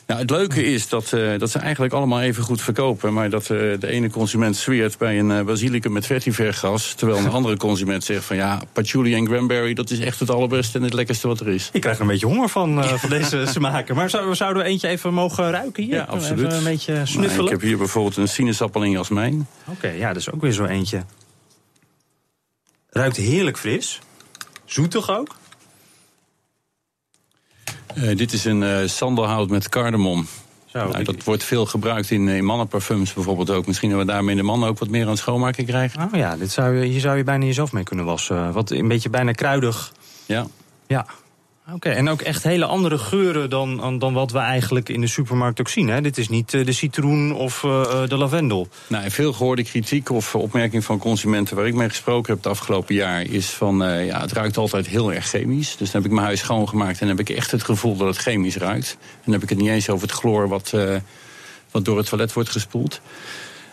Nou, 0.10 0.22
het 0.22 0.30
leuke 0.30 0.64
is 0.64 0.88
dat, 0.88 1.12
uh, 1.12 1.40
dat 1.40 1.50
ze 1.50 1.60
eigenlijk 1.60 1.94
allemaal 1.94 2.22
even 2.22 2.44
goed 2.44 2.62
verkopen. 2.62 3.14
Maar 3.14 3.30
dat 3.30 3.50
uh, 3.50 3.80
de 3.80 3.88
ene 3.88 4.10
consument 4.10 4.58
zweert 4.58 4.98
bij 4.98 5.20
een 5.20 5.30
uh, 5.30 5.42
basilicum 5.42 5.92
met 5.92 6.06
vetivergas. 6.06 6.94
Terwijl 6.94 7.20
een 7.20 7.30
andere 7.40 7.58
consument 7.58 8.04
zegt 8.04 8.24
van 8.24 8.36
ja, 8.36 8.62
patchouli 8.74 9.16
en 9.16 9.26
cranberry... 9.26 9.74
dat 9.74 9.90
is 9.90 10.00
echt 10.00 10.20
het 10.20 10.30
allerbeste 10.30 10.78
en 10.78 10.84
het 10.84 10.94
lekkerste 10.94 11.28
wat 11.28 11.40
er 11.40 11.48
is. 11.48 11.70
Ik 11.74 11.82
krijg 11.82 11.96
er 11.96 12.02
een 12.02 12.08
beetje 12.08 12.26
honger 12.26 12.50
van, 12.50 12.84
van 12.84 13.10
deze 13.10 13.46
smaken. 13.56 13.96
Maar 13.96 14.10
zouden, 14.10 14.36
zouden 14.36 14.64
we 14.64 14.70
eentje 14.70 14.88
even 14.88 15.14
mogen 15.14 15.52
ruiken 15.52 15.84
hier? 15.84 15.96
Ja, 15.96 16.04
absoluut. 16.04 16.46
Even 16.46 16.58
een 16.58 16.64
beetje 16.64 16.94
snuffelen? 17.06 17.30
Nou, 17.30 17.44
ik 17.44 17.50
heb 17.50 17.62
hier 17.62 17.78
bijvoorbeeld 17.78 18.18
een 18.18 18.28
sinaasappel 18.28 18.84
in 18.84 18.92
jasmijn. 18.92 19.48
Oké, 19.66 19.72
okay, 19.86 19.98
ja, 19.98 20.08
dat 20.08 20.18
is 20.18 20.32
ook 20.32 20.42
weer 20.42 20.52
zo 20.52 20.66
eentje. 20.66 21.04
Ruikt 22.90 23.18
heerlijk 23.18 23.58
fris. 23.58 24.00
Zoetig 24.66 25.10
ook. 25.10 25.36
Uh, 27.96 28.18
dit 28.18 28.34
is 28.34 28.46
een 28.46 28.62
uh, 28.62 28.78
sandelhout 28.86 29.50
met 29.50 29.70
cardamom. 29.70 30.28
Zo, 30.66 30.88
nou, 30.88 31.04
dat 31.04 31.24
wordt 31.24 31.44
veel 31.44 31.66
gebruikt 31.66 32.12
in, 32.12 32.28
in 32.28 32.46
mannenparfums 32.46 33.14
bijvoorbeeld 33.14 33.50
ook. 33.50 33.68
Misschien 33.68 33.90
dat 33.90 34.00
we 34.00 34.06
daarmee 34.06 34.36
de 34.36 34.44
mannen 34.44 34.70
ook 34.70 34.80
wat 34.80 34.90
meer 34.90 35.04
aan 35.04 35.10
het 35.10 35.18
schoonmaken 35.18 35.66
krijgen. 35.66 36.10
Oh 36.14 36.20
ja, 36.20 36.38
dit 36.38 36.52
zou 36.52 36.76
je, 36.76 36.86
hier 36.86 37.00
zou 37.00 37.18
je 37.18 37.24
bijna 37.24 37.46
jezelf 37.46 37.72
mee 37.72 37.84
kunnen 37.84 38.06
wassen. 38.06 38.54
Wat 38.54 38.72
een 38.72 38.88
beetje 38.88 39.10
bijna 39.10 39.32
kruidig. 39.32 39.94
Ja. 40.26 40.46
Ja, 40.88 41.06
Oké, 41.74 41.90
en 41.90 42.10
ook 42.10 42.22
echt 42.22 42.44
hele 42.44 42.66
andere 42.66 42.98
geuren 42.98 43.50
dan, 43.50 44.00
dan 44.00 44.14
wat 44.14 44.32
we 44.32 44.38
eigenlijk 44.38 44.90
in 44.90 45.02
de 45.02 45.08
supermarkt 45.08 45.60
ook 45.60 45.70
zien. 45.70 45.88
Hè? 45.88 46.02
Dit 46.02 46.18
is 46.18 46.30
niet 46.30 46.54
eh, 46.54 46.66
de 46.66 46.72
citroen 46.72 47.34
of 47.34 47.64
uh, 47.64 48.08
de 48.08 48.18
lavendel. 48.18 48.68
Nou, 48.88 49.12
veel 49.12 49.34
gehoorde 49.34 49.64
kritiek 49.64 50.10
of 50.10 50.36
opmerking 50.36 50.84
van 50.84 51.00
consumenten 51.00 51.56
waar 51.56 51.68
ik 51.68 51.74
mee 51.74 51.90
gesproken 51.90 52.34
heb 52.34 52.44
het 52.44 52.52
afgelopen 52.52 52.96
jaar 52.96 53.22
is 53.22 53.50
van 53.50 53.78
ja, 54.06 54.22
het 54.22 54.32
ruikt 54.32 54.58
altijd 54.58 54.88
heel 54.88 55.14
erg 55.14 55.28
chemisch. 55.28 55.78
Dus 55.78 55.92
dan 55.92 56.02
heb 56.02 56.10
ik 56.10 56.16
mijn 56.16 56.26
huis 56.26 56.40
schoongemaakt 56.40 57.00
en 57.00 57.08
dan 57.08 57.18
heb 57.18 57.28
ik 57.28 57.36
echt 57.36 57.52
het 57.52 57.64
gevoel 57.64 57.98
dat 57.98 58.08
het 58.08 58.18
chemisch 58.18 58.58
ruikt. 58.58 58.98
En 59.00 59.22
dan 59.24 59.34
heb 59.34 59.44
ik 59.44 59.50
het 59.50 59.58
niet 59.58 59.70
eens 59.70 59.90
over 59.90 60.08
het 60.08 60.18
chloor 60.18 60.48
wat, 60.48 60.74
wat 61.72 61.86
door 61.86 61.98
het 61.98 62.10
toilet 62.10 62.34
wordt 62.34 62.50
gespoeld. 62.50 63.02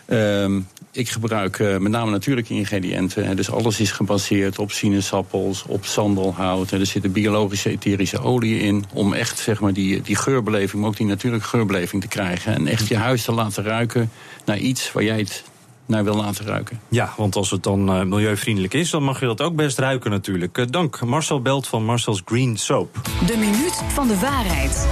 Ehm, 0.07 0.59
ik 0.91 1.09
gebruik 1.09 1.59
uh, 1.59 1.77
met 1.77 1.91
name 1.91 2.11
natuurlijke 2.11 2.53
ingrediënten. 2.53 3.35
Dus 3.35 3.51
alles 3.51 3.79
is 3.79 3.91
gebaseerd 3.91 4.59
op 4.59 4.71
sinaasappels, 4.71 5.63
op 5.67 5.85
sandelhout. 5.85 6.71
Er 6.71 6.85
zitten 6.85 7.11
biologische 7.11 7.69
etherische 7.69 8.19
oliën 8.19 8.59
in. 8.59 8.85
Om 8.93 9.13
echt 9.13 9.39
zeg 9.39 9.59
maar, 9.59 9.73
die, 9.73 10.01
die 10.01 10.15
geurbeleving, 10.15 10.81
maar 10.81 10.89
ook 10.89 10.97
die 10.97 11.05
natuurlijke 11.05 11.47
geurbeleving 11.47 12.01
te 12.01 12.07
krijgen. 12.07 12.53
En 12.53 12.67
echt 12.67 12.87
je 12.87 12.97
huis 12.97 13.23
te 13.23 13.31
laten 13.31 13.63
ruiken 13.63 14.11
naar 14.45 14.57
iets 14.57 14.91
waar 14.91 15.03
jij 15.03 15.17
het 15.17 15.43
naar 15.85 16.03
wil 16.03 16.15
laten 16.15 16.45
ruiken. 16.45 16.79
Ja, 16.89 17.13
want 17.17 17.35
als 17.35 17.51
het 17.51 17.63
dan 17.63 17.89
uh, 17.89 18.03
milieuvriendelijk 18.03 18.73
is, 18.73 18.89
dan 18.89 19.03
mag 19.03 19.19
je 19.19 19.25
dat 19.25 19.41
ook 19.41 19.55
best 19.55 19.79
ruiken 19.79 20.11
natuurlijk. 20.11 20.57
Uh, 20.57 20.65
dank 20.69 21.05
Marcel 21.05 21.41
Belt 21.41 21.67
van 21.67 21.85
Marcel's 21.85 22.21
Green 22.25 22.57
Soap. 22.57 23.01
De 23.25 23.37
minuut 23.37 23.81
van 23.93 24.07
de 24.07 24.19
waarheid. 24.19 24.87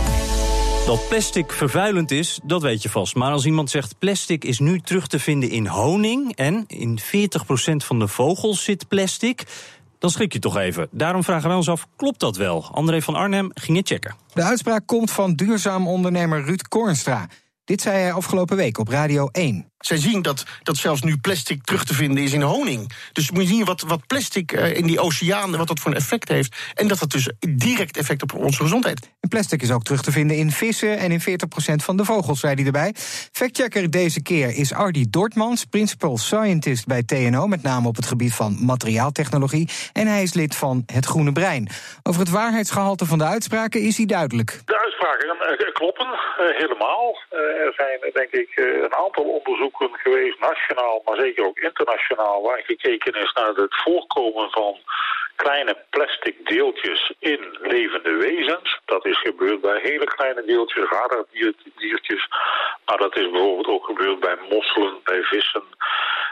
Dat 0.85 1.07
plastic 1.09 1.51
vervuilend 1.51 2.11
is, 2.11 2.39
dat 2.43 2.61
weet 2.61 2.81
je 2.81 2.89
vast. 2.89 3.15
Maar 3.15 3.31
als 3.31 3.45
iemand 3.45 3.69
zegt 3.69 3.99
plastic 3.99 4.43
is 4.43 4.59
nu 4.59 4.79
terug 4.79 5.07
te 5.07 5.19
vinden 5.19 5.49
in 5.49 5.67
honing... 5.67 6.35
en 6.35 6.63
in 6.67 6.99
40% 6.99 7.03
van 7.75 7.99
de 7.99 8.07
vogels 8.07 8.63
zit 8.63 8.87
plastic... 8.87 9.43
dan 9.99 10.09
schrik 10.09 10.33
je 10.33 10.39
toch 10.39 10.57
even. 10.57 10.87
Daarom 10.91 11.23
vragen 11.23 11.47
wij 11.47 11.57
ons 11.57 11.69
af, 11.69 11.87
klopt 11.95 12.19
dat 12.19 12.37
wel? 12.37 12.69
André 12.71 13.01
van 13.01 13.15
Arnhem 13.15 13.51
ging 13.53 13.77
het 13.77 13.87
checken. 13.87 14.15
De 14.33 14.43
uitspraak 14.43 14.87
komt 14.87 15.11
van 15.11 15.33
duurzaam 15.33 15.87
ondernemer 15.87 16.43
Ruud 16.43 16.61
Kornstra. 16.61 17.27
Dit 17.63 17.81
zei 17.81 17.97
hij 17.97 18.13
afgelopen 18.13 18.57
week 18.57 18.77
op 18.77 18.87
Radio 18.87 19.27
1. 19.31 19.71
Zij 19.85 19.97
zien 19.97 20.21
dat, 20.21 20.43
dat 20.63 20.77
zelfs 20.77 21.01
nu 21.01 21.17
plastic 21.17 21.63
terug 21.63 21.83
te 21.83 21.93
vinden 21.93 22.23
is 22.23 22.33
in 22.33 22.41
honing. 22.41 22.91
Dus 23.11 23.31
moet 23.31 23.41
je 23.41 23.47
zien 23.47 23.65
wat, 23.65 23.81
wat 23.81 24.07
plastic 24.07 24.51
uh, 24.51 24.75
in 24.75 24.85
die 24.85 24.99
oceanen, 24.99 25.57
wat 25.57 25.67
dat 25.67 25.79
voor 25.79 25.91
een 25.91 25.97
effect 25.97 26.29
heeft. 26.29 26.55
En 26.73 26.87
dat 26.87 26.99
dat 26.99 27.11
dus 27.11 27.29
direct 27.39 27.97
effect 27.97 28.21
op 28.21 28.33
onze 28.33 28.61
gezondheid. 28.61 29.09
En 29.19 29.29
plastic 29.29 29.61
is 29.61 29.71
ook 29.71 29.83
terug 29.83 30.01
te 30.01 30.11
vinden 30.11 30.37
in 30.37 30.51
vissen 30.51 30.97
en 30.97 31.11
in 31.11 31.21
40% 31.21 31.23
van 31.75 31.97
de 31.97 32.05
vogels, 32.05 32.39
zei 32.39 32.53
hij 32.53 32.65
erbij. 32.65 32.93
Factchecker 33.31 33.91
deze 33.91 34.21
keer 34.21 34.57
is 34.57 34.73
Ardy 34.73 35.05
Dortmans, 35.09 35.65
principal 35.65 36.17
scientist 36.17 36.85
bij 36.85 37.03
TNO, 37.03 37.47
met 37.47 37.63
name 37.63 37.87
op 37.87 37.95
het 37.95 38.05
gebied 38.05 38.33
van 38.33 38.65
materiaaltechnologie. 38.65 39.69
En 39.93 40.07
hij 40.07 40.21
is 40.21 40.33
lid 40.33 40.55
van 40.55 40.83
het 40.85 41.05
Groene 41.05 41.31
Brein. 41.31 41.69
Over 42.03 42.21
het 42.21 42.29
waarheidsgehalte 42.29 43.05
van 43.05 43.17
de 43.17 43.25
uitspraken 43.25 43.81
is 43.81 43.97
hij 43.97 44.05
duidelijk. 44.05 44.61
De 44.65 44.79
uitspraken 44.79 45.35
uh, 45.59 45.73
kloppen 45.73 46.07
uh, 46.07 46.57
helemaal. 46.57 47.17
er 47.65 47.73
zijn 47.75 48.11
denk 48.13 48.31
ik 48.31 48.49
een 48.57 48.95
aantal 48.95 49.23
onderzoeken 49.23 49.74
geweest, 49.77 50.39
nationaal, 50.39 51.01
maar 51.05 51.17
zeker 51.17 51.45
ook 51.45 51.57
internationaal, 51.57 52.41
waar 52.41 52.61
gekeken 52.65 53.13
is 53.13 53.31
naar 53.33 53.53
het 53.53 53.81
voorkomen 53.83 54.49
van 54.51 54.77
kleine 55.35 55.77
plastic 55.89 56.35
deeltjes 56.47 57.13
in 57.19 57.57
levende 57.61 58.11
wezens. 58.11 58.79
Dat 58.85 59.05
is 59.05 59.19
gebeurd 59.19 59.61
bij 59.61 59.79
hele 59.83 60.05
kleine 60.05 60.43
deeltjes, 60.45 60.89
radardiertjes. 60.89 62.27
Maar 62.85 62.97
dat 62.97 63.17
is 63.17 63.31
bijvoorbeeld 63.31 63.67
ook 63.67 63.85
gebeurd 63.85 64.19
bij 64.19 64.37
mosselen, 64.49 64.97
bij 65.03 65.21
vissen 65.21 65.63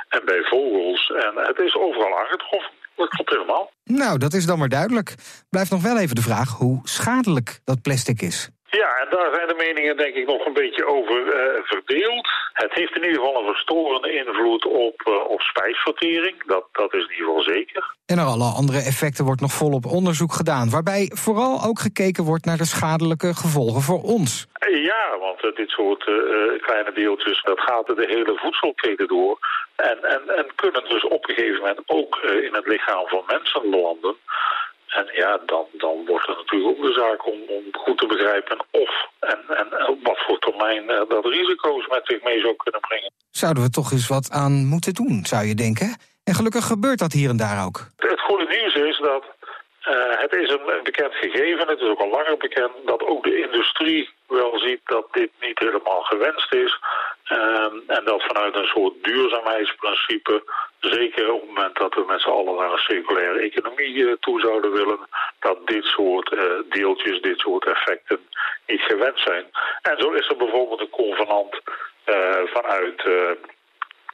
en 0.10 0.22
bij 0.26 0.44
vogels. 0.44 1.12
En 1.26 1.34
het 1.36 1.60
is 1.60 1.76
overal 1.76 2.20
aangetroffen. 2.20 2.72
Dat 2.96 3.10
klopt 3.10 3.30
helemaal. 3.30 3.72
Nou, 3.84 4.18
dat 4.18 4.34
is 4.34 4.46
dan 4.46 4.60
maar 4.60 4.70
duidelijk. 4.70 5.16
Blijft 5.50 5.72
nog 5.72 5.82
wel 5.82 5.98
even 5.98 6.16
de 6.16 6.22
vraag 6.22 6.50
hoe 6.50 6.80
schadelijk 6.84 7.60
dat 7.64 7.82
plastic 7.82 8.22
is. 8.22 8.50
Ja, 8.82 8.90
en 9.02 9.08
daar 9.10 9.34
zijn 9.34 9.48
de 9.48 9.64
meningen 9.68 9.98
denk 9.98 10.16
ik 10.16 10.28
nog 10.28 10.46
een 10.46 10.54
beetje 10.54 10.86
over 10.88 11.20
uh, 11.26 11.64
verdeeld. 11.64 12.28
Het 12.54 12.74
heeft 12.74 12.96
in 12.96 13.04
ieder 13.04 13.20
geval 13.20 13.40
een 13.40 13.54
verstorende 13.54 14.14
invloed 14.14 14.66
op, 14.66 15.02
uh, 15.08 15.30
op 15.30 15.42
spijsvertering. 15.42 16.44
Dat, 16.46 16.66
dat 16.72 16.94
is 16.94 17.04
in 17.04 17.12
ieder 17.12 17.26
geval 17.26 17.42
zeker. 17.42 17.96
En 18.06 18.16
naar 18.16 18.26
alle 18.26 18.54
andere 18.58 18.78
effecten 18.78 19.26
wordt 19.26 19.42
nog 19.42 19.52
volop 19.52 19.86
onderzoek 19.86 20.34
gedaan. 20.34 20.70
Waarbij 20.70 21.12
vooral 21.14 21.64
ook 21.68 21.80
gekeken 21.80 22.24
wordt 22.24 22.46
naar 22.46 22.58
de 22.58 22.66
schadelijke 22.66 23.36
gevolgen 23.36 23.82
voor 23.82 24.02
ons. 24.02 24.48
Ja, 24.72 25.18
want 25.20 25.44
uh, 25.44 25.56
dit 25.56 25.70
soort 25.70 26.04
kleine 26.62 26.92
deeltjes, 26.94 27.42
dat 27.44 27.60
gaat 27.60 27.88
de 27.88 28.08
hele 28.08 28.34
voedselketen 28.36 29.08
door. 29.08 29.40
En, 29.76 29.98
en, 30.04 30.22
en 30.38 30.48
kunnen 30.56 30.84
dus 30.90 31.04
op 31.04 31.30
een 31.30 31.36
gegeven 31.36 31.60
moment 31.60 31.82
ook 31.86 32.18
in 32.18 32.54
het 32.54 32.68
lichaam 32.68 33.08
van 33.08 33.24
mensen 33.28 33.70
landen. 33.70 34.16
En 35.00 35.06
ja, 35.14 35.40
dan, 35.46 35.66
dan 35.72 36.06
wordt 36.06 36.28
het 36.28 36.38
natuurlijk 36.38 36.78
ook 36.78 36.86
de 36.86 36.94
zaak 36.94 37.26
om, 37.28 37.40
om 37.48 37.64
goed 37.72 37.98
te 37.98 38.08
begrijpen 38.08 38.66
of 38.72 38.92
en, 39.20 39.40
en 39.48 39.88
op 39.88 40.00
wat 40.04 40.20
voor 40.26 40.40
termijn 40.40 40.84
uh, 40.84 41.02
dat 41.08 41.26
risico's 41.26 41.88
met 41.88 42.02
zich 42.04 42.24
mee 42.24 42.40
zou 42.40 42.56
kunnen 42.56 42.82
brengen. 42.82 43.12
Zouden 43.32 43.64
we 43.64 43.70
toch 43.70 43.92
eens 43.92 44.08
wat 44.08 44.32
aan 44.32 44.66
moeten 44.66 44.94
doen, 44.94 45.26
zou 45.26 45.46
je 45.46 45.56
denken? 45.56 45.98
En 46.24 46.34
gelukkig 46.34 46.66
gebeurt 46.66 47.00
dat 47.00 47.12
hier 47.12 47.30
en 47.30 47.38
daar 47.38 47.66
ook. 47.66 47.88
Het 47.98 48.20
goede 48.20 48.48
nieuws 48.48 48.76
is 48.76 48.98
dat 48.98 49.24
uh, 49.90 50.20
het 50.20 50.34
is 50.34 50.50
een 50.50 50.84
bekend 50.84 51.14
gegeven, 51.16 51.68
het 51.68 51.80
is 51.80 51.88
ook 51.88 52.00
al 52.00 52.10
langer 52.10 52.38
bekend, 52.38 52.72
dat 52.86 53.02
ook 53.04 53.24
de 53.24 53.42
industrie 53.42 54.10
wel 54.28 54.60
ziet 54.60 54.82
dat 54.86 55.08
dit 55.12 55.30
niet 55.40 55.60
helemaal 55.60 56.02
gewenst 56.02 56.54
is. 56.54 56.80
Uh, 57.32 57.68
en 57.88 58.04
dat 58.06 58.24
vanuit 58.24 58.56
een 58.56 58.66
soort 58.66 59.04
duurzaamheidsprincipe 59.04 60.44
Zeker 60.80 61.32
op 61.32 61.40
het 61.40 61.50
moment 61.50 61.76
dat 61.78 61.94
we 61.94 62.04
met 62.08 62.22
z'n 62.22 62.30
allen 62.30 62.56
naar 62.56 62.72
een 62.72 62.78
circulaire 62.78 63.40
economie 63.40 64.08
eh, 64.08 64.14
toe 64.20 64.40
zouden 64.40 64.72
willen, 64.72 65.00
dat 65.40 65.68
dit 65.68 65.84
soort 65.84 66.32
uh, 66.32 66.42
deeltjes, 66.70 67.22
dit 67.22 67.40
soort 67.40 67.66
effecten 67.66 68.20
niet 68.68 68.82
gewend 68.82 69.20
zijn. 69.20 69.46
En 69.82 69.98
zo 69.98 70.12
is 70.12 70.28
er 70.28 70.38
bijvoorbeeld 70.38 70.80
een 70.80 70.90
convenant 70.90 71.62
vanuit 72.46 73.04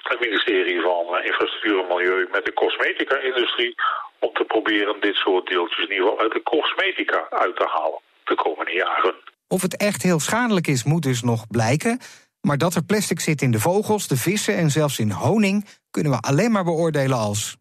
het 0.01 0.19
ministerie 0.19 0.81
van 0.81 1.03
Infrastructuur 1.23 1.79
en 1.79 1.87
Milieu 1.87 2.27
met 2.31 2.45
de 2.45 2.53
cosmetica-industrie 2.53 3.75
om 4.19 4.33
te 4.33 4.43
proberen 4.43 4.95
dit 4.99 5.15
soort 5.15 5.47
deeltjes 5.47 5.85
in 5.85 5.91
ieder 5.91 6.07
geval 6.07 6.19
uit 6.19 6.33
de 6.33 6.43
cosmetica 6.43 7.27
uit 7.29 7.55
te 7.55 7.67
halen 7.75 7.99
de 8.23 8.35
komende 8.35 8.71
jaren. 8.71 9.15
Of 9.47 9.61
het 9.61 9.77
echt 9.77 10.03
heel 10.03 10.19
schadelijk 10.19 10.67
is, 10.67 10.83
moet 10.83 11.03
dus 11.03 11.21
nog 11.21 11.47
blijken. 11.47 11.99
Maar 12.41 12.57
dat 12.57 12.75
er 12.75 12.83
plastic 12.83 13.19
zit 13.19 13.41
in 13.41 13.51
de 13.51 13.59
vogels, 13.59 14.07
de 14.07 14.17
vissen 14.17 14.55
en 14.55 14.69
zelfs 14.69 14.99
in 14.99 15.11
honing, 15.11 15.65
kunnen 15.91 16.11
we 16.11 16.19
alleen 16.19 16.51
maar 16.51 16.63
beoordelen 16.63 17.17
als. 17.17 17.57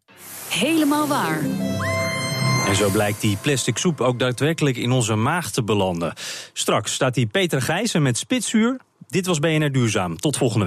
Helemaal 0.51 1.07
waar. 1.07 1.41
En 2.67 2.77
zo 2.77 2.91
blijkt 2.91 3.21
die 3.21 3.37
plastic 3.43 3.77
soep 3.77 4.01
ook 4.01 4.19
daadwerkelijk 4.19 4.77
in 4.77 4.91
onze 4.91 5.15
maag 5.15 5.51
te 5.51 5.65
belanden. 5.65 6.13
Straks 6.53 6.93
staat 6.93 7.15
hier 7.15 7.27
Peter 7.27 7.63
Gijzen 7.63 8.03
met 8.03 8.19
spitsuur. 8.19 8.81
Dit 9.09 9.27
was 9.27 9.39
BNR 9.39 9.73
Duurzaam. 9.73 10.17
Tot 10.17 10.37
volgende 10.37 10.65
week. 10.65 10.67